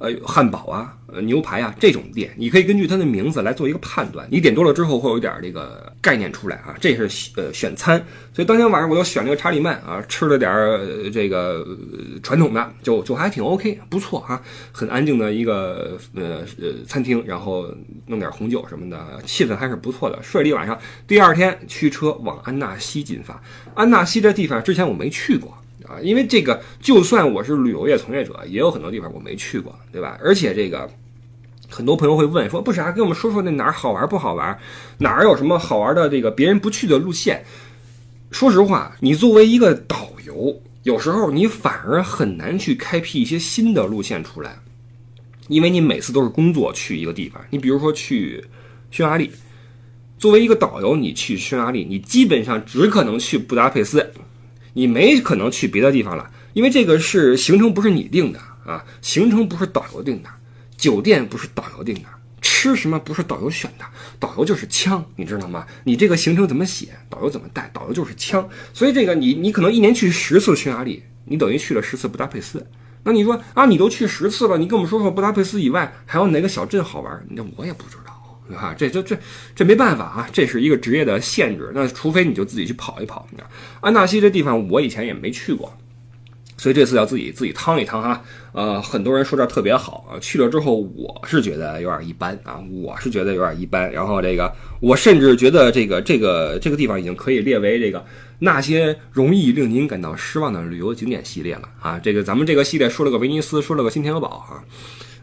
[0.01, 4.27] 呃，汉堡啊，呃，牛排啊这种店，你可以根据它的名字来做一个判断。
[4.31, 8.03] 你点多了之后会有一点这个概念出来啊，这是呃选餐。
[8.33, 10.51] 所以当天晚上我就选了个查理曼啊，吃了点
[11.13, 11.67] 这个
[12.23, 14.41] 传统的，就就还挺 OK，不错啊，
[14.73, 17.67] 很安静的一个呃呃餐厅，然后
[18.07, 20.19] 弄点红酒什么的，气氛还是不错的。
[20.23, 23.39] 睡了一晚上，第二天驱车往安纳西进发。
[23.75, 25.55] 安纳西这地方之前我没去过。
[25.89, 30.19] 啊，因为这个，就算我是旅游业从业者，也有很多地方我没去过，对吧？
[30.23, 30.89] 而且这个，
[31.69, 34.59] 很多朋友会问说，不啥，跟我们说说那哪儿好玩不好玩，
[34.99, 37.45] 哪儿有什么好玩的这个别人不去的路线？
[38.31, 44.59] 说实话，你作为一个导游，有时候你反而很难去开辟一些新的路线出来，
[45.49, 47.43] 因为你每次都是工作去一个地方。
[47.51, 48.45] 你比如说去
[48.91, 49.31] 匈牙利，
[50.19, 54.13] 作为一个导游，你去匈牙利，你基本上只可能去布达佩斯。
[54.73, 60.29] 你没可能去别的地方了，因为这个是行程不是你定的啊，行程不是导游定的，
[60.77, 62.03] 酒店不是导游定的，
[62.41, 63.85] 吃什么不是导游选的，
[64.19, 65.67] 导游就是枪，你知道吗？
[65.85, 68.49] 你这个行程怎么写，导游怎么带，导游就是枪。
[68.73, 72.67] 所以这个你你可能一年去十次匈牙利，你等于去了十次布达佩斯。
[73.03, 77.27] 那你说啊，你都去十次了，你跟我们说说布达佩斯以外还有哪个小镇好玩？
[77.31, 78.10] 那我也不知道。
[78.55, 79.17] 啊，这这这
[79.55, 81.71] 这没办法啊，这是一个职业的限制。
[81.75, 83.27] 那除非你就自己去跑一跑。
[83.81, 85.73] 安纳西这地方我以前也没去过，
[86.57, 88.23] 所以这次要自己自己趟一趟哈。
[88.53, 93.91] 呃，很多人说这特别好啊，去了之后我是觉得有点一般啊，我是觉得有点一般。
[93.93, 98.05] 然后这个我甚至觉得这个这个这个地方已经可以列为这个
[98.41, 102.01] 那些容易令您感到失望的旅游景点系列了啊。
[102.03, 104.65] 这个咱们这个系列说了个威尼斯，说了个新天鹅堡啊。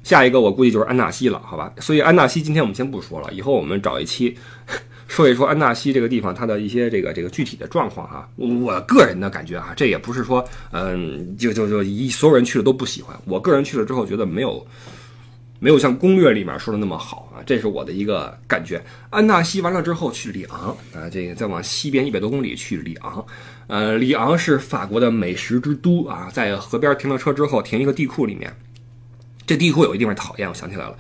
[0.08, 1.70] 下一个我估计就是安纳西了，好吧？
[1.82, 4.34] 所以安纳西今天我们先不说了，以后我们找一期
[5.10, 8.30] 说一说安纳西这个地方它的一些这个这个具体的状况哈。
[8.38, 13.14] 我个人的感觉啊，这也不是说嗯，就就就一所有人去了都不喜欢。
[13.26, 14.66] 我个人去了之后觉得没有
[15.60, 18.82] 没有像攻略里面说的那么好啊，这是我的一个感觉。
[19.10, 23.26] 安纳西完了之后去里昂啊，这个再往西边一百多公里去里昂，
[23.68, 28.56] 呃，里昂是法国的美食之都啊，在河边停了车之后停一个地库里面。
[29.48, 30.96] 这地库有一地方讨厌，我想起来了，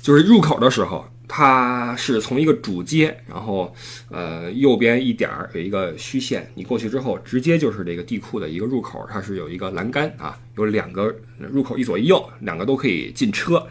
[0.00, 3.72] 就是入口的时候，它是从一个主街，然后
[4.10, 13.64] 呃右边一点儿有一个虚线，你过去之后，直接就是这个地库的一个入口，它是有一个栏杆啊，有两个入口，一左一右，两个都可以进车。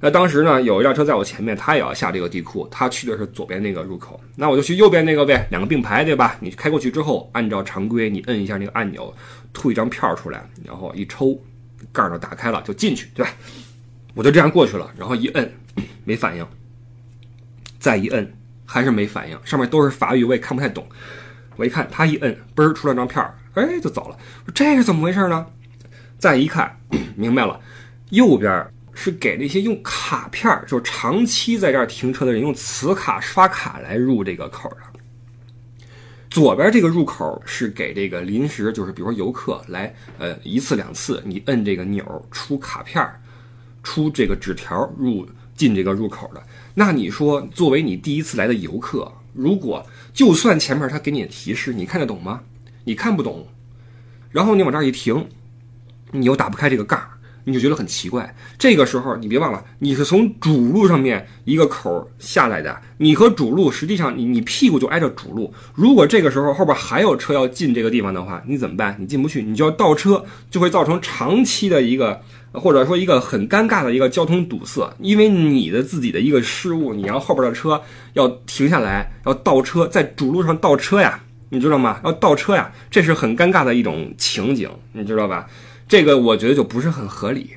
[0.00, 6.36] 那当时呢，有一辆车在我前面，他也要下这个地库，他去的是左边那个入口，那我就去右边那个呗，两个并排，对吧？
[6.40, 9.14] 你开过去之后，按照常规，你摁一下那个按钮，
[9.52, 11.40] 吐一张票出来，然后一抽。
[11.94, 13.32] 盖儿都打开了，就进去，对吧？
[14.14, 15.54] 我就这样过去了，然后一摁，
[16.04, 16.46] 没反应，
[17.78, 19.38] 再一摁，还是没反应。
[19.44, 20.84] 上面都是法语，我也看不太懂。
[21.56, 24.18] 我一看，他一摁，嘣儿出了张票儿，哎，就走了。
[24.52, 25.46] 这是怎么回事呢？
[26.18, 26.76] 再一看，
[27.14, 27.60] 明白了，
[28.10, 34.93] 右边是给那些用卡片儿，就是长期在这儿停车的人用磁卡刷卡来入这个口的。
[36.34, 43.08] 左边这个入口是给这个临时，就是比如说游客来，呃，一次两次，你摁这个钮出卡片
[43.84, 46.42] 出这个纸条入进这个入口的。
[46.74, 52.40] 那你说，作为你第一次来的游客，如果就算前面他给你的提示，你看得懂吗？
[52.82, 53.46] 你看不懂，
[54.32, 55.28] 然后你往这儿一停，
[56.10, 57.10] 你又打不开这个盖儿。
[57.44, 65.52] 你就觉得很奇怪，这个时候你别忘了，你是从主路上面一个口下来的，你和主路实际上你你屁股就挨着主路。
[65.74, 68.96] 如果这个时候后边还有车要进这个地方的话，你怎么办？
[68.98, 77.82] 你进不去，你就要倒车，就会造成长期的一个或者说一个很尴尬的一个交通堵塞，因为你的自己的一个失误，你让后边的车
[78.14, 82.00] 要停下来，要倒车，在主路上倒车呀，你知道吗？
[82.04, 85.46] 要倒车呀，这是很尴尬的一种情景，你知道吧？
[85.88, 87.50] 这个我觉得就不是很合理，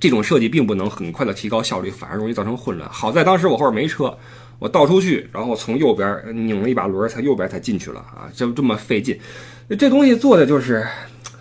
[0.00, 2.88] 这种设计并不能很快的提高效率，反而容易造成混乱。
[2.90, 4.16] 好在当时我后边没车，
[4.58, 9.18] 我倒出去，然后从右边拧了一把轮，才右边才进去了啊，就这么费劲。
[9.78, 10.86] 这东西做的就是。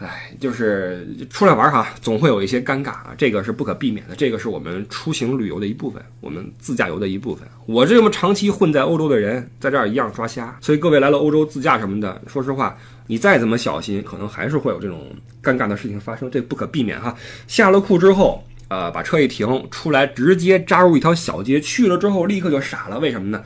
[0.03, 7.47] 哎，就是出来玩哈，总会有一些尴尬啊，这个是不可避免的，这个是我们出行旅游的一部分，我们自驾游的一部分。
[7.67, 12.75] 我这么长期混在欧洲的人，在这儿一样抓瞎，所以各位来了欧洲自驾什么的，说实话，
[13.11, 17.13] 你再怎么小心，可能还是会有这种尴尬的事情发生，这不可避免哈。
[17.45, 23.43] 下了库之后，呃，把车一停，出来直接扎入一条小街，去了之后立刻就傻了，为什么呢？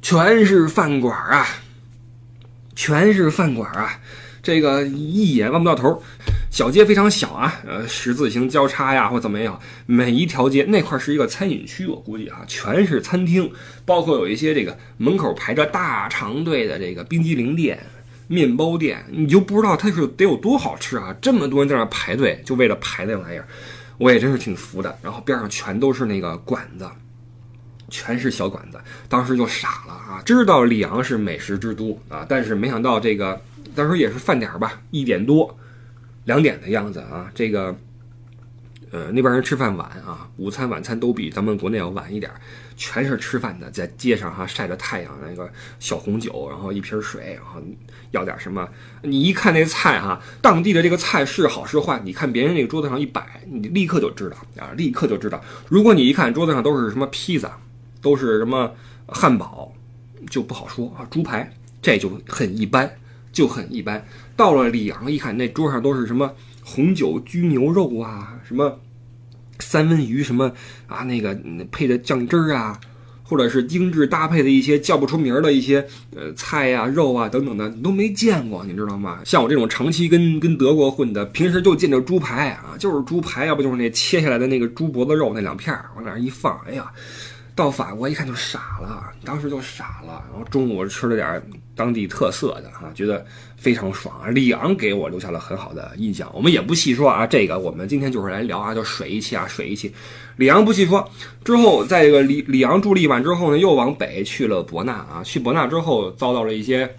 [0.00, 1.44] 全是饭馆啊，
[2.76, 3.98] 全是饭馆啊。
[4.44, 6.00] 这个一眼望不到头，
[6.52, 13.50] 小街非常小啊，呃，十字形交叉呀，或怎么样，每一条街那块是一个餐饮区，我估计啊，全是餐厅，
[13.84, 17.82] 包括有一些这个门口排着大长队的这个冰激凌店、
[18.26, 21.14] 面包店，你就不知道它是得有多好吃啊！
[21.20, 23.46] 这么多人在那排队，就为了排那玩意儿。
[23.98, 24.98] 我也真是挺服的。
[25.02, 26.88] 然后边上全都是那个馆子，
[27.88, 30.22] 全是小馆子，当时就傻了啊！
[30.24, 33.40] 知道里昂是美食之都啊，但是没想到这个
[33.74, 35.56] 当时也是饭点吧，一点多、
[36.24, 37.76] 两点的样子啊，这个。
[38.94, 42.30] 呃，那边人吃饭晚啊，午餐、晚餐都比咱们国内要晚一点，
[42.76, 47.60] 全是吃饭的，在街上哈晒着太阳，那个小红酒，然后一瓶水，然后
[48.12, 48.68] 要点什么？
[49.02, 55.42] 你一看那菜哈，当地的这个菜是好是坏，你看别人那个桌子上一摆，你立刻就知道啊，立刻就知道。
[55.68, 57.58] 如果你一看桌子上都是什么披萨，
[58.00, 58.72] 都是什么
[59.08, 59.74] 汉堡，
[60.30, 61.04] 就不好说啊。
[61.10, 62.88] 猪排这就很一般，
[63.32, 64.06] 就很一般。
[64.36, 66.32] 到了里昂一看，那桌上都是什么
[66.62, 68.78] 红酒焗牛肉啊，什么。
[69.64, 70.52] 三文鱼什么
[70.86, 71.02] 啊？
[71.04, 71.36] 那个
[71.72, 72.78] 配的酱汁儿啊，
[73.22, 75.84] 或者是精致搭配的一些叫不出名儿的一些
[76.14, 79.20] 呃菜呀、肉啊等等的，你都没见过，你知道吗？
[79.24, 86.92] 像我这种长期跟跟德国混的，平时就见着猪排啊，就是猪排，要不就是那切下来的那个猪脖子肉那两片儿往那儿一放，哎呀。
[87.56, 90.24] 到法国一看就傻了，当时就傻了。
[90.30, 91.40] 然后中午吃了点
[91.76, 93.24] 当地特色的哈，觉得
[93.56, 94.28] 非常爽啊。
[94.28, 96.28] 里昂给我留下了很好的印象。
[96.34, 99.92] 我们也不细说啊，这个我们今天就是来聊啊，就水一期啊，水一期。
[100.34, 101.08] 里昂不细说。
[101.44, 105.22] 之后在这个里里昂住了一晚之后呢，又往北去了伯纳啊。
[105.24, 106.96] 去伯纳之后遭到了一些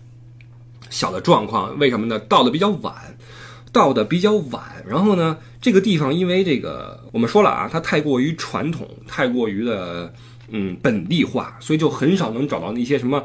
[0.90, 2.18] 小的状况，为什么呢？
[2.18, 2.96] 到的比较晚，
[3.74, 4.64] 到的比较晚。
[4.88, 10.14] 然后呢，这个地方因为这个我们说了啊，它太过于传统，太过于的。
[10.50, 13.24] 嗯，本地化，所以就很少能找到那些什么，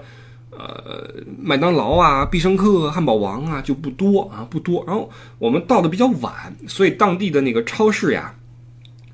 [0.51, 4.83] 呃，麦当劳啊、必胜客、汉堡王啊，就不多啊，不多。
[4.87, 8.35] 然后我们到的比较晚，所以当地的那个超市呀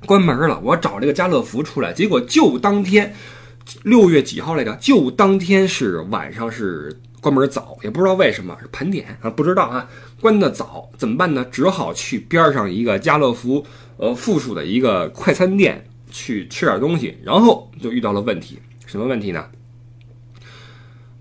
[0.05, 0.59] 关门了。
[0.63, 3.13] 我找这个家乐福出来，结果就当天
[3.83, 4.73] 六月几号来着？
[4.79, 9.89] 就当天是晚上是关门早，也不知道为什么是盘点啊，不知道啊，
[10.21, 11.45] 关的早怎么办呢？
[11.51, 13.65] 只好去边上一个家乐福
[13.97, 15.85] 呃附属的一个快餐店。
[16.11, 18.59] 去吃点东西，然后就遇到了问题。
[18.85, 19.45] 什么问题呢？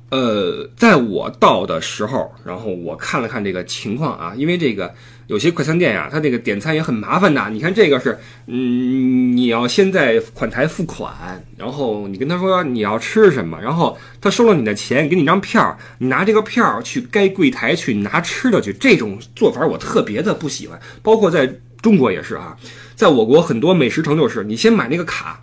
[0.09, 4.95] 呃，在我到的时候，然后我看了看这个情况啊，因为这个
[5.27, 7.51] 有些快餐店呀，它这个点餐也很麻烦的。
[7.51, 8.17] 你看这个是，
[8.47, 18.73] 嗯，你要先在款台付款，然后你跟他说你要吃什么，然后他收了你的钱，给你张票，你拿这个票去该柜台去拿吃的去。
[18.73, 22.57] 这种做法我特别的不喜欢，包括在中国也是啊。
[22.97, 25.39] 在我国，很多美食城就是你先买那个卡，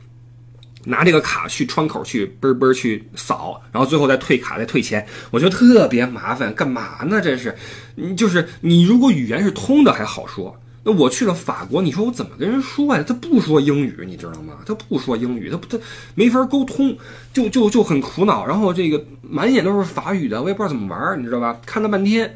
[0.86, 7.22] 拿这个卡去窗口去嘣嘣去扫，然后最后再退卡再退钱，我觉得特别麻烦，干嘛呢？
[7.22, 7.56] 这是，
[7.96, 13.04] 你就是你如果语言是通的还好说，那我去了法国，你说我怎么跟人说呀？
[13.08, 14.56] 他不说英语，你知道吗？
[14.66, 15.80] 他不说英语，他他
[16.16, 16.98] 没法沟通，
[17.32, 18.46] 就就就很苦恼。
[18.46, 21.56] 然后这个满眼都是法语的，我也不知道怎么玩，你知道吧？
[21.68, 22.36] 看了半天，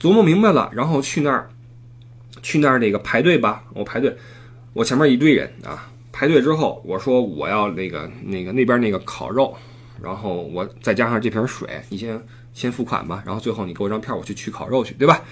[0.00, 1.50] 琢磨明白了，然后去那儿，
[2.40, 4.16] 去那儿那个排队吧，我排队。
[4.74, 9.56] 我前面一堆人啊，排队之后，我说我要那个那个那边那个烤肉，
[10.02, 12.20] 然后我再加上这瓶水，你先
[12.52, 15.22] 先付款吧，然后最后你给我张票，我去取烤肉去，对吧？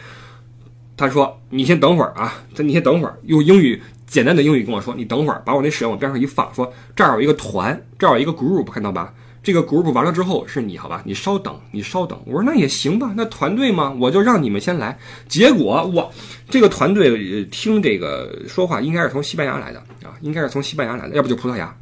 [0.96, 9.12] 他说你先等会儿啊，他你先等会儿，用英语简单的英语跟我说，你等会儿，把我那水往边上一放，说这儿有一个团，这儿有一个 group，看到吧？
[9.42, 11.02] 这个 group 完了之后是你好吧？
[11.04, 12.16] 你稍等，你稍等。
[12.26, 14.96] 我说那也行吧，那团队嘛，我就让你们先来。
[15.28, 16.12] 结果我
[16.48, 21.74] 这个团队听这个说话应该是从西班牙来的啊，应该是从西班牙来的，要不就葡萄牙。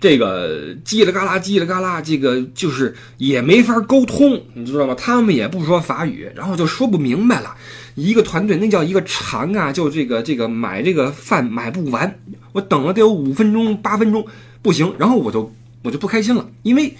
[0.00, 4.94] 这个叽里嘎啦，叽里嘎啦，这个就是也没法沟通，你知道吗？
[4.96, 7.54] 他们也不说法语，然后就说不明白了。
[7.94, 12.18] 一个团队那叫一个长啊，就这个这个买这个饭买不完，
[12.50, 14.26] 我等了得有五分钟八分钟，
[14.62, 15.48] 不行，然后我就。
[15.84, 16.96] 我就不开心了，因为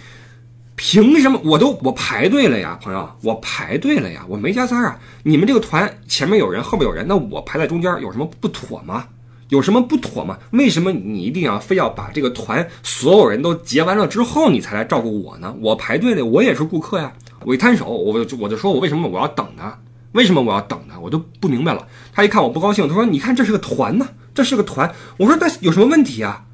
[0.75, 4.99] 凭什么我都我排队了呀，朋友，我排队了呀，我没加塞啊。
[5.23, 9.07] 你们这个团前面有人，后面有人，那我排在中间有什么不妥吗？
[9.49, 10.37] 有什么不妥吗？
[10.51, 15.55] 为什么你一定要非要把这个团所有人都结完了之后你才来照顾我呢？
[15.61, 17.11] 我排队的，我也是顾客呀。
[17.41, 19.73] 我一摊手，我就我就说我为什么我要等呢？
[20.11, 20.93] 为什么我要等呢？
[21.01, 21.87] 我都不明白了。
[22.13, 26.45] 他一看我不高兴，他说：“你看这是个团呢，这是个团。”我说：“那有什么问题啊？”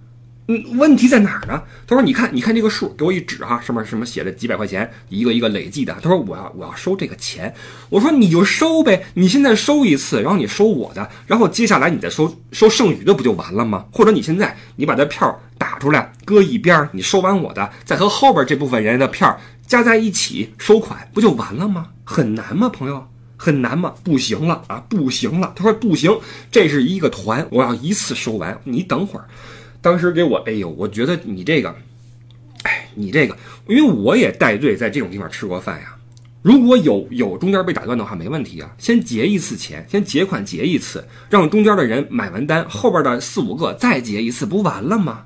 [0.77, 1.61] 问题在哪儿呢？
[1.85, 7.53] 他说：“你看，你看这个数，给我一指哈，上面什么写着几百块钱，一个一个累计的。”他说：“我要我要收这个钱。”
[7.89, 13.85] 我说：“你就收呗，你现在收一次，然后你收我的，然后接下来你再收收剩余的，不就完了吗？
[13.91, 21.87] 或者你现在你把这票打出来，搁一边，你收完我的，再和后边这部分人的票加在一起收款，不就完了吗？
[22.03, 23.07] 很难吗，朋友？
[23.37, 23.93] 很难吗？
[24.03, 25.51] 不行了啊，不行了。
[25.55, 26.15] 他说不行，
[26.51, 29.25] 这是一个团，我要一次收完，你等会儿。”
[29.81, 31.75] 当时给我，哎呦，我觉得你这个，
[32.63, 33.35] 哎，你这个，
[33.67, 35.95] 因为我也带队在这种地方吃过饭呀，
[36.41, 45.25] 如果有有中间被打断的话，没问题啊，先结一次钱，先结款结一次，让中间的人买完单，后边的四五个再结一次，不完了吗？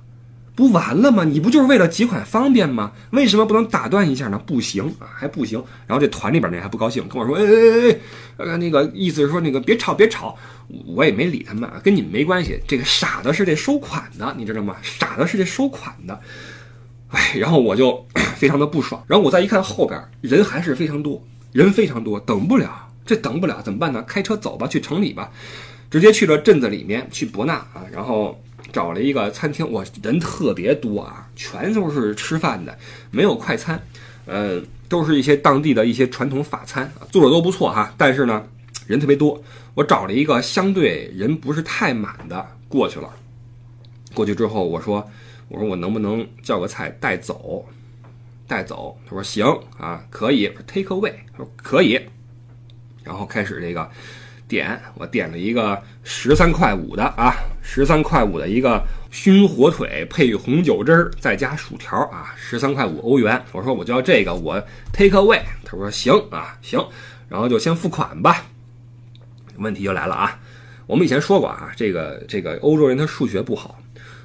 [0.55, 1.25] 不完了吗？
[1.25, 2.93] 你不就是为了结款方便吗？
[3.11, 4.41] 为什么不能打断一下呢？
[4.45, 5.61] 不行啊，还不行。
[5.85, 7.99] 然后这团里边那还不高兴，跟我说：“哎哎哎，
[8.37, 10.37] 呃，那个意思是说那个别吵别吵。”
[10.87, 12.59] 我也没理他们啊，跟你们没关系。
[12.67, 14.77] 这个傻的是这收款的，你知道吗？
[14.81, 16.19] 傻的是这收款的。
[17.09, 18.03] 哎，然后我就
[18.37, 19.03] 非常的不爽。
[19.07, 24.01] 然后我再一看后边人还是非常多，人非常多，等不了，这等不了怎么办呢？
[24.07, 25.29] 开车走吧，去城里吧，
[25.91, 28.41] 直接去了镇子里面去博纳啊，然后。
[28.75, 32.77] 找了一个餐厅，我人特别多啊，全都是吃饭的，
[33.09, 33.81] 没有快餐，
[34.25, 37.93] 呃，都是一些当地的一些传统法餐，做的都不错哈。
[37.97, 38.45] 但是呢，
[38.85, 39.41] 人特别多，
[39.75, 43.09] 我找了一个相对人不是太满的过去了。
[44.13, 45.09] 过去之后，我说，
[45.47, 47.65] 我说我能不能叫个菜带走？
[48.45, 48.97] 带走？
[49.05, 49.45] 他说行
[49.77, 51.13] 啊，可以，take away。
[51.31, 51.97] 他说可以，
[53.05, 53.89] 然后开始这个。
[54.47, 57.33] 点我点了一个十三块五的啊，
[57.67, 63.43] 十三块五的一个熏火腿配红酒汁儿，再加薯条啊，十三块五欧元。
[63.51, 64.63] 我说我就要这个，我
[64.93, 65.41] take away。
[65.65, 66.79] 他说行啊行，
[67.27, 68.45] 然后就先付款吧。
[69.57, 70.39] 问题就来了啊，
[70.85, 73.79] 我们以前说过啊，这个这个欧洲人他数学不好，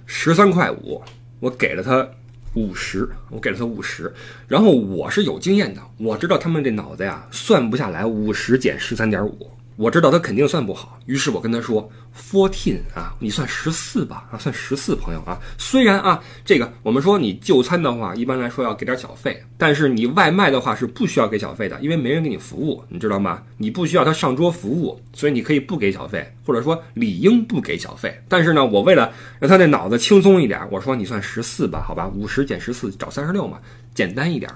[0.05, 1.03] 十三块五，
[1.41, 2.07] 我给了他
[2.55, 4.12] 五十，我给了他五十，
[4.49, 9.51] 然后我是有经验的，我知道他们这脑子呀算不下来五十减十三点五。
[9.81, 15.41] 我知道他肯定算不好，于是我跟他说：“fourteen 啊，你算十四吧啊，算十四，朋友啊。
[15.57, 23.43] 虽然啊，这个我们说你就餐的话，一般来说要给点小费，但是你外卖的话是不需要给小费的，因为没人给你服务，你知道吗？
[23.57, 28.14] 你不需要他上桌服务，所以你可以不给小费，或者说理应不给小费。
[28.28, 33.59] 但是呢，我为了让他那脑子轻松一点，我说你算十四吧，好吧，五十减十四找三十六嘛，
[33.95, 34.53] 简单一点。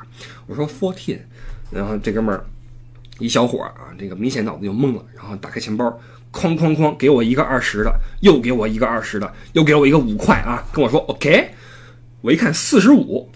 [0.47, 1.17] 我说 fourteen，
[1.71, 2.45] 然后这哥们儿。
[3.19, 5.87] 一小伙啊，这个明显脑子就懵了，然后打开钱包，
[6.33, 11.51] 哐哐哐，给我一个二十的，又给我一个二十的，又给我一个五块啊，跟我说 OK。
[12.21, 13.31] 我一看四十五，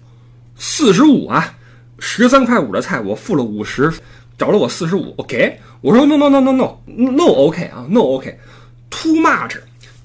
[0.56, 1.54] 四十五啊，
[1.98, 3.92] 十三块五的菜我付了五十，
[4.36, 5.60] 找了我四十五 OK。
[5.80, 9.58] 我说 No No No No No No OK 啊 No OK，Too much。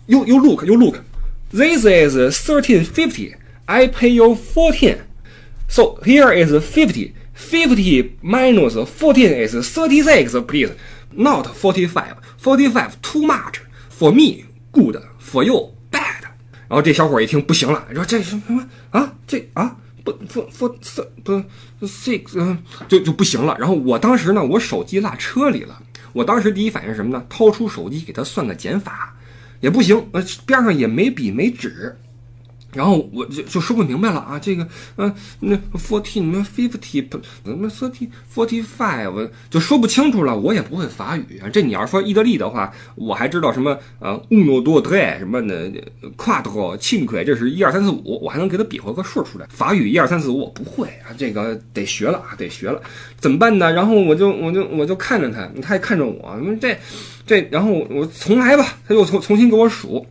[0.05, 3.35] You You look You look，This is thirteen fifty.
[3.65, 4.97] I pay you fourteen.
[5.69, 7.13] So here is fifty.
[7.35, 10.71] Fifty minus fourteen is thirty-six, please.
[11.11, 12.15] Not forty-five.
[12.39, 14.45] Forty-five too much for me.
[14.71, 15.73] Good for you.
[15.91, 16.23] Bad.
[16.67, 19.13] 然后这小伙一听不行了，说这是什么啊？
[19.27, 20.69] 这啊不不不
[21.23, 22.57] 不 six
[22.87, 23.55] 就就不行了。
[23.59, 25.81] 然后我当时呢，我手机落车里了。
[26.13, 27.25] 我当时第一反应是什么呢？
[27.29, 29.15] 掏出手机给他算个减法，
[29.59, 29.95] 也不行。
[30.11, 31.95] 呃，边上也没笔没纸。
[32.73, 34.67] 然后我就就说不明白了啊，这个，
[34.97, 37.05] 嗯，那 forty，你们 fifty，
[37.43, 40.37] 怎么 thirty forty five，就说不清楚了。
[40.37, 41.49] 我也不会法语啊。
[41.49, 45.71] 这你要说意大利的话，我还知道什么呃，uno due tre 什么的
[46.17, 49.47] ，quattro c i n q 这是一二三四五，我还能给他比划个数出来。
[49.49, 52.81] 法语一二三四五我不会啊，这个得学了啊，得学了，
[53.17, 53.71] 怎么办呢？
[53.71, 56.77] 然后我就我就我就看着他，他也看着我，这
[57.25, 60.05] 这，然后我我重来吧，他又重重新给我数。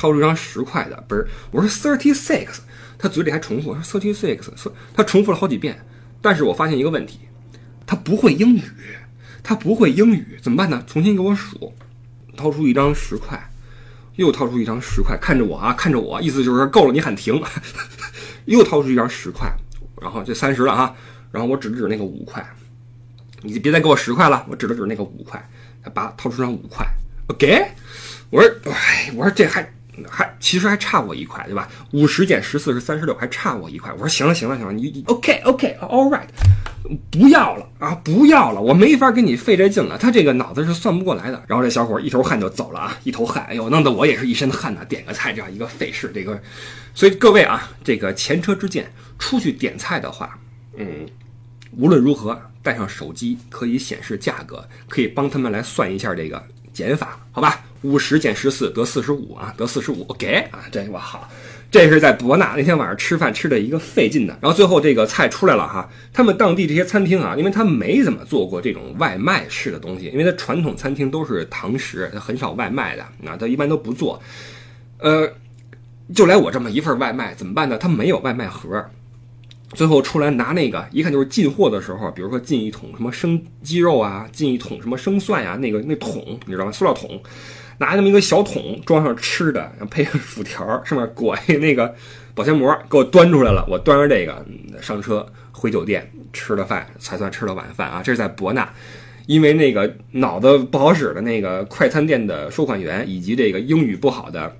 [0.00, 2.60] 掏出一张十块的，不是，我说 thirty six，
[2.96, 4.48] 他嘴里还重复说 thirty six，
[4.94, 5.84] 他重复了好几遍，
[6.22, 7.20] 但是我发现一个问题，
[7.84, 8.62] 他不会英语，
[9.42, 10.82] 他不会英语，怎么办呢？
[10.86, 11.74] 重新给我数，
[12.34, 13.38] 掏出一张十块，
[14.16, 17.38] 又掏出一张十块，看着我啊，看着我，意思就是够了，你喊停，
[18.46, 19.52] 又掏出一张十块，
[20.00, 20.94] 然后这三十了啊，
[21.30, 22.42] 然后我指了指那个五块，
[23.42, 25.46] 你别再给我十块了，我指了指那个五块，
[25.84, 26.86] 他把掏出张五块
[27.26, 27.66] ，OK，
[28.30, 29.70] 我说，哎，我说这还。
[30.08, 31.68] 还其实还差我一块，对吧？
[31.92, 33.92] 五十减十四是三十六，还差我一块。
[33.92, 36.28] 我说行了行了行了，你你 OK OK，All right，
[37.10, 39.98] 不要了啊，不要了，我没法跟你费这劲了。
[39.98, 41.42] 他这个脑子是算不过来的。
[41.46, 44.84] 然后这小伙一头汗就走了啊，一头汗，哎呦，弄得我也是一身汗呐。
[44.88, 46.40] 点个菜这样一个费事，这个，
[46.94, 50.38] 所以各位啊，这个前车之鉴，出去点菜的话，
[50.76, 51.06] 嗯，
[51.76, 56.42] 无论如何带上手机，可以显示价格，可以帮他们来算一下这个
[56.72, 57.64] 减法，好吧？
[57.82, 61.28] 五十减十四得四十五啊，得四十五，OK 啊，这我好，
[61.70, 64.38] 这是在博纳那天晚上吃饭吃的一个费劲的。
[64.40, 74.22] 然后最后这个菜出来了哈，他们当地这些餐厅啊，因为他没怎么做过这种外卖式的东西，因为他传统餐厅都是堂食，他很少外卖的，那他一般都不做。
[74.98, 75.26] 呃，
[76.14, 77.78] 就来我这么一份外卖，怎么办呢？
[77.78, 78.84] 他没有外卖盒。
[79.72, 86.72] 最后出来拿那个，一看就是进货的时候，比如说进一桶什么生鸡肉啊，进一桶什么生蒜呀，那个那桶你知道吗？
[86.72, 87.22] 塑料桶，
[87.80, 91.94] 拿那么一个小桶装上吃的，然后配上薯条，上面裹一那个
[92.34, 93.64] 保鲜膜，给我端出来了。
[93.70, 94.44] 我端着这个
[94.82, 98.02] 上车回酒店吃了饭，才算吃了晚饭啊。
[98.04, 98.70] 这是在博纳，
[99.24, 104.54] 因为那个脑子不好使的那个快餐店的收款员，以及这个英语不好的。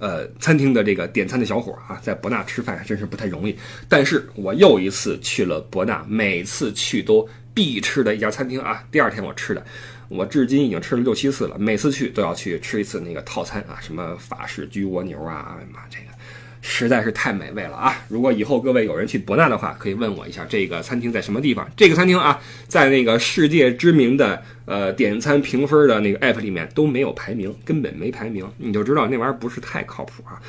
[0.00, 3.56] 呃，餐厅的这个点餐的小伙啊，在博纳吃饭真是不太容易。
[3.88, 8.84] 但是我又一次去了博纳，每次去都必吃的一家餐厅啊。
[8.92, 9.64] 第二天我吃的，
[10.08, 16.04] 我至今已经吃了六七次了，每次去都要去吃一次那个套餐啊，什么法式焗蜗牛啊，哎妈这个。
[16.60, 17.96] 实在是太美味了啊！
[18.08, 21.66] 如果以后各位有人去博纳的话，可以问我一下这个餐厅在什么地方。
[21.76, 30.42] 这个餐厅啊，在那个世界知名的呃点餐评分的那个 app 里面都没有排名，根本没排名，你就知道那玩意儿不是太靠谱啊。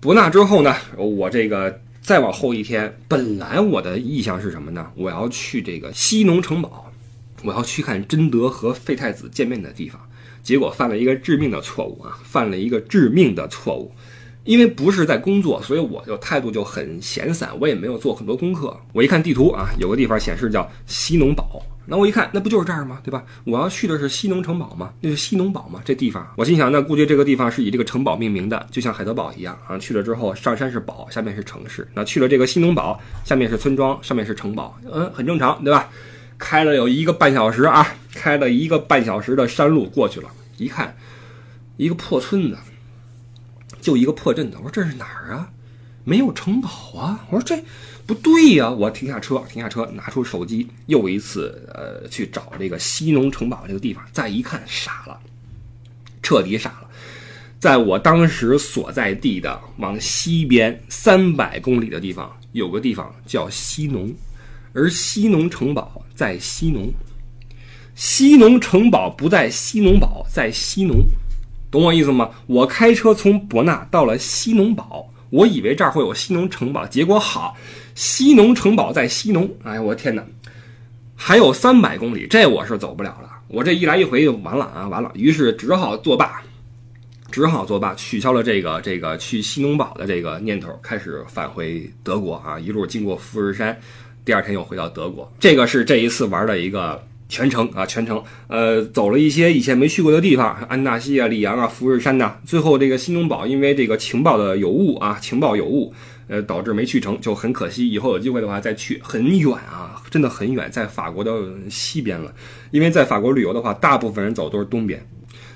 [0.00, 4.90] 博纳之后呢，我这个再往后一天，本来我的意向是什么呢？
[4.96, 6.89] 我要去这个西农城堡，
[7.42, 10.00] 我要去看贞德和废太子见面的地方，
[10.42, 12.18] 结果犯了一个致命的错误啊！
[12.22, 13.92] 犯了一个致命的错误。
[14.44, 18.74] 因为不是在工作，所以我就态度就很闲散，我也没有做很多功课。
[18.94, 22.98] 我一看地图啊，有个地方显示叫西农堡，那我一看，那不就是这儿吗？
[23.04, 23.22] 对吧？
[23.44, 24.94] 我要去的是西农城堡吗？
[25.02, 25.82] 那是西农堡吗？
[25.84, 29.76] 这地方，我心想，那估计这个地方是以这个城堡命名的，就像海德堡一样啊。
[29.78, 31.86] 去了之后，上山是堡，下面是城市。
[31.94, 35.90] 那去了这个西农堡，下面是村庄，上面是城堡，嗯，很正常，对吧？
[36.40, 40.96] 开了有一个半小时啊，开了一个半小时的山路过去了，一看，
[41.76, 42.58] 一个破村子。
[43.80, 45.50] 就一个破镇子，我说这是哪儿啊？
[46.04, 46.68] 没有城堡
[46.98, 47.24] 啊！
[47.30, 47.62] 我说这
[48.06, 48.68] 不对呀！
[48.68, 54.04] 我停下车，停下车，拿出手机，又一次呃去找这个西农城堡这个地方。
[54.12, 55.18] 再一看，傻了，
[56.22, 56.90] 彻底傻了。
[57.58, 64.12] 在我当时所在地的往西边三百公里的地方，有个地方叫西农，
[64.74, 66.92] 而西农城堡在西农，
[67.94, 70.98] 西农城堡不在西农堡，在西农。
[71.70, 72.28] 懂我意思吗？
[72.46, 77.56] 我开车从博纳到了西农堡，我以为这儿会有西农城堡，结果好，
[77.94, 79.50] 西农城堡在西农。
[79.62, 80.22] 哎呀，我天哪，
[81.16, 83.30] 还有三百公里，这我是走不了了。
[83.48, 85.10] 我这一来一回就完了啊，完了。
[85.14, 86.42] 于是只好作罢，
[87.30, 93.74] 只好作罢，取消了这个这个去西农堡的这个念头，开始返回德国啊，一路经过富士山，
[94.24, 95.30] 第二天又回到德国。
[95.38, 97.00] 这个是这一次玩的一个。
[97.32, 102.36] 全程啊，全程，呃，走了一些以前没去过的地方，安纳西啊、里昂啊、富士山呐。
[102.44, 105.94] 最后这个新东堡，因为这个情报的有误啊，情报有误，
[106.26, 107.88] 呃，导致没去成，就很可惜。
[107.88, 111.32] 以后有机会的话再去，很远啊，真的很远，在法国的
[111.70, 112.34] 西边了。
[112.72, 115.00] 因为在法国旅游的话，大部分人走都是东边。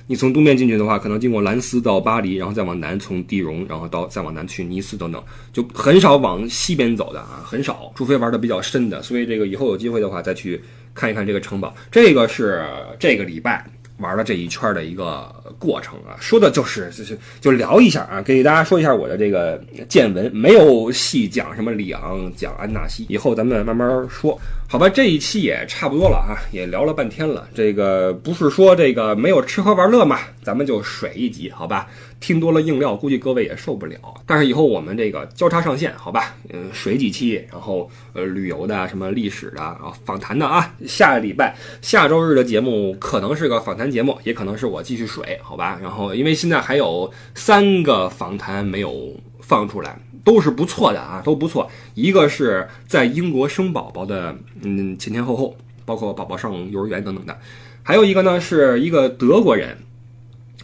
[0.06, 9.02] 你从东边进去的话，可能经过兰斯到巴黎，然后再往南从地荣，然后到再往南去尼斯等等，就很少往西边走的啊，很少，除非玩的比较深的。
[9.02, 10.62] 所以这个以后有机会的话再去。
[10.96, 12.64] 看一看这个城堡，这个是
[13.00, 24.38] 这个礼拜玩了这一圈的一个过程啊，说的就是就是就聊一下啊，给大家说一下我的这个见闻，没有细讲什么里昂，讲安纳西，以后咱们慢慢说，
[24.68, 24.88] 好吧？
[24.88, 31.88] 这一期也差不多了啊，也聊了半天了，这个不是说这个没有吃喝玩乐嘛，咱们就水一集，好吧？
[32.20, 33.98] 听多了硬料，估计各位也受不了。
[34.24, 36.34] 但是以后我们这个交叉上线，好吧？
[36.50, 40.72] 嗯，水几期，然后呃，旅游的、什么历史的啊、访谈的啊。
[40.86, 45.78] 下个礼拜、下周日的节目可能是个访谈节目，也可能是我继续水，好吧？
[45.82, 51.70] 然后因为现在还有三个访谈没有放出来，都是不错的啊，都不错。
[51.94, 57.38] 一个是在英国生宝宝的，嗯，前前后后，包括宝宝上幼儿园等等的。
[57.82, 59.76] 还有一个呢，是一个德国人。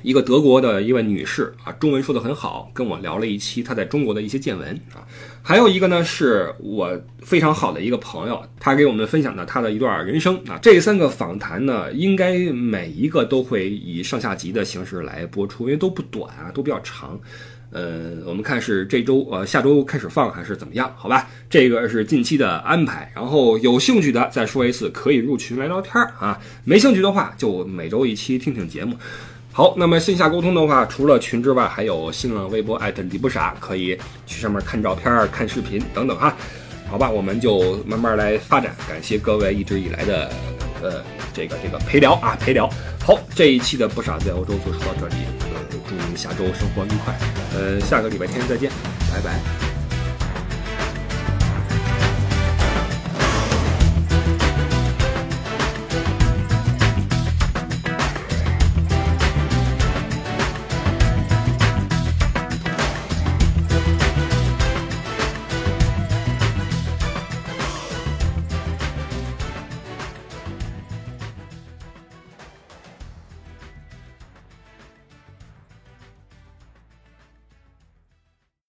[0.03, 5.07] 一个德国的一位女士啊，中文说的很好，跟我聊了一期她在中国的一些见闻啊。
[5.43, 10.59] 还有一个呢，是我非常好的一个朋友，他给我们分享的他的一段人生啊。
[10.61, 17.19] 这三个访谈呢，应该每一个都会以上下集的形式来播出，因为都不短啊，都比较长。
[17.73, 20.93] 呃，我们看是这周呃下周开始放还是怎么样？
[20.97, 23.11] 好吧，这个是近期的安排。
[23.15, 26.37] 然后有兴趣的再说一次，可以入群来聊天啊。
[26.65, 28.97] 没兴趣的话，就每周一期听听节目。
[29.61, 33.95] 好，那么线下沟通的话，除了群之外，还有新浪微博艾特李不傻，可以
[34.25, 36.35] 去上面看照片、看视频等等哈。
[36.91, 38.75] 好吧，我们就慢慢来发展。
[38.89, 40.33] 感谢各位一直以来的
[40.83, 41.05] 呃
[41.35, 42.71] 这个这个陪聊啊陪聊。
[43.05, 45.17] 好，这一期的不傻在欧洲就说到这里，
[45.53, 47.15] 呃祝您下周生活愉快。
[47.55, 48.71] 呃，下个礼拜天再见，
[49.13, 49.70] 拜拜。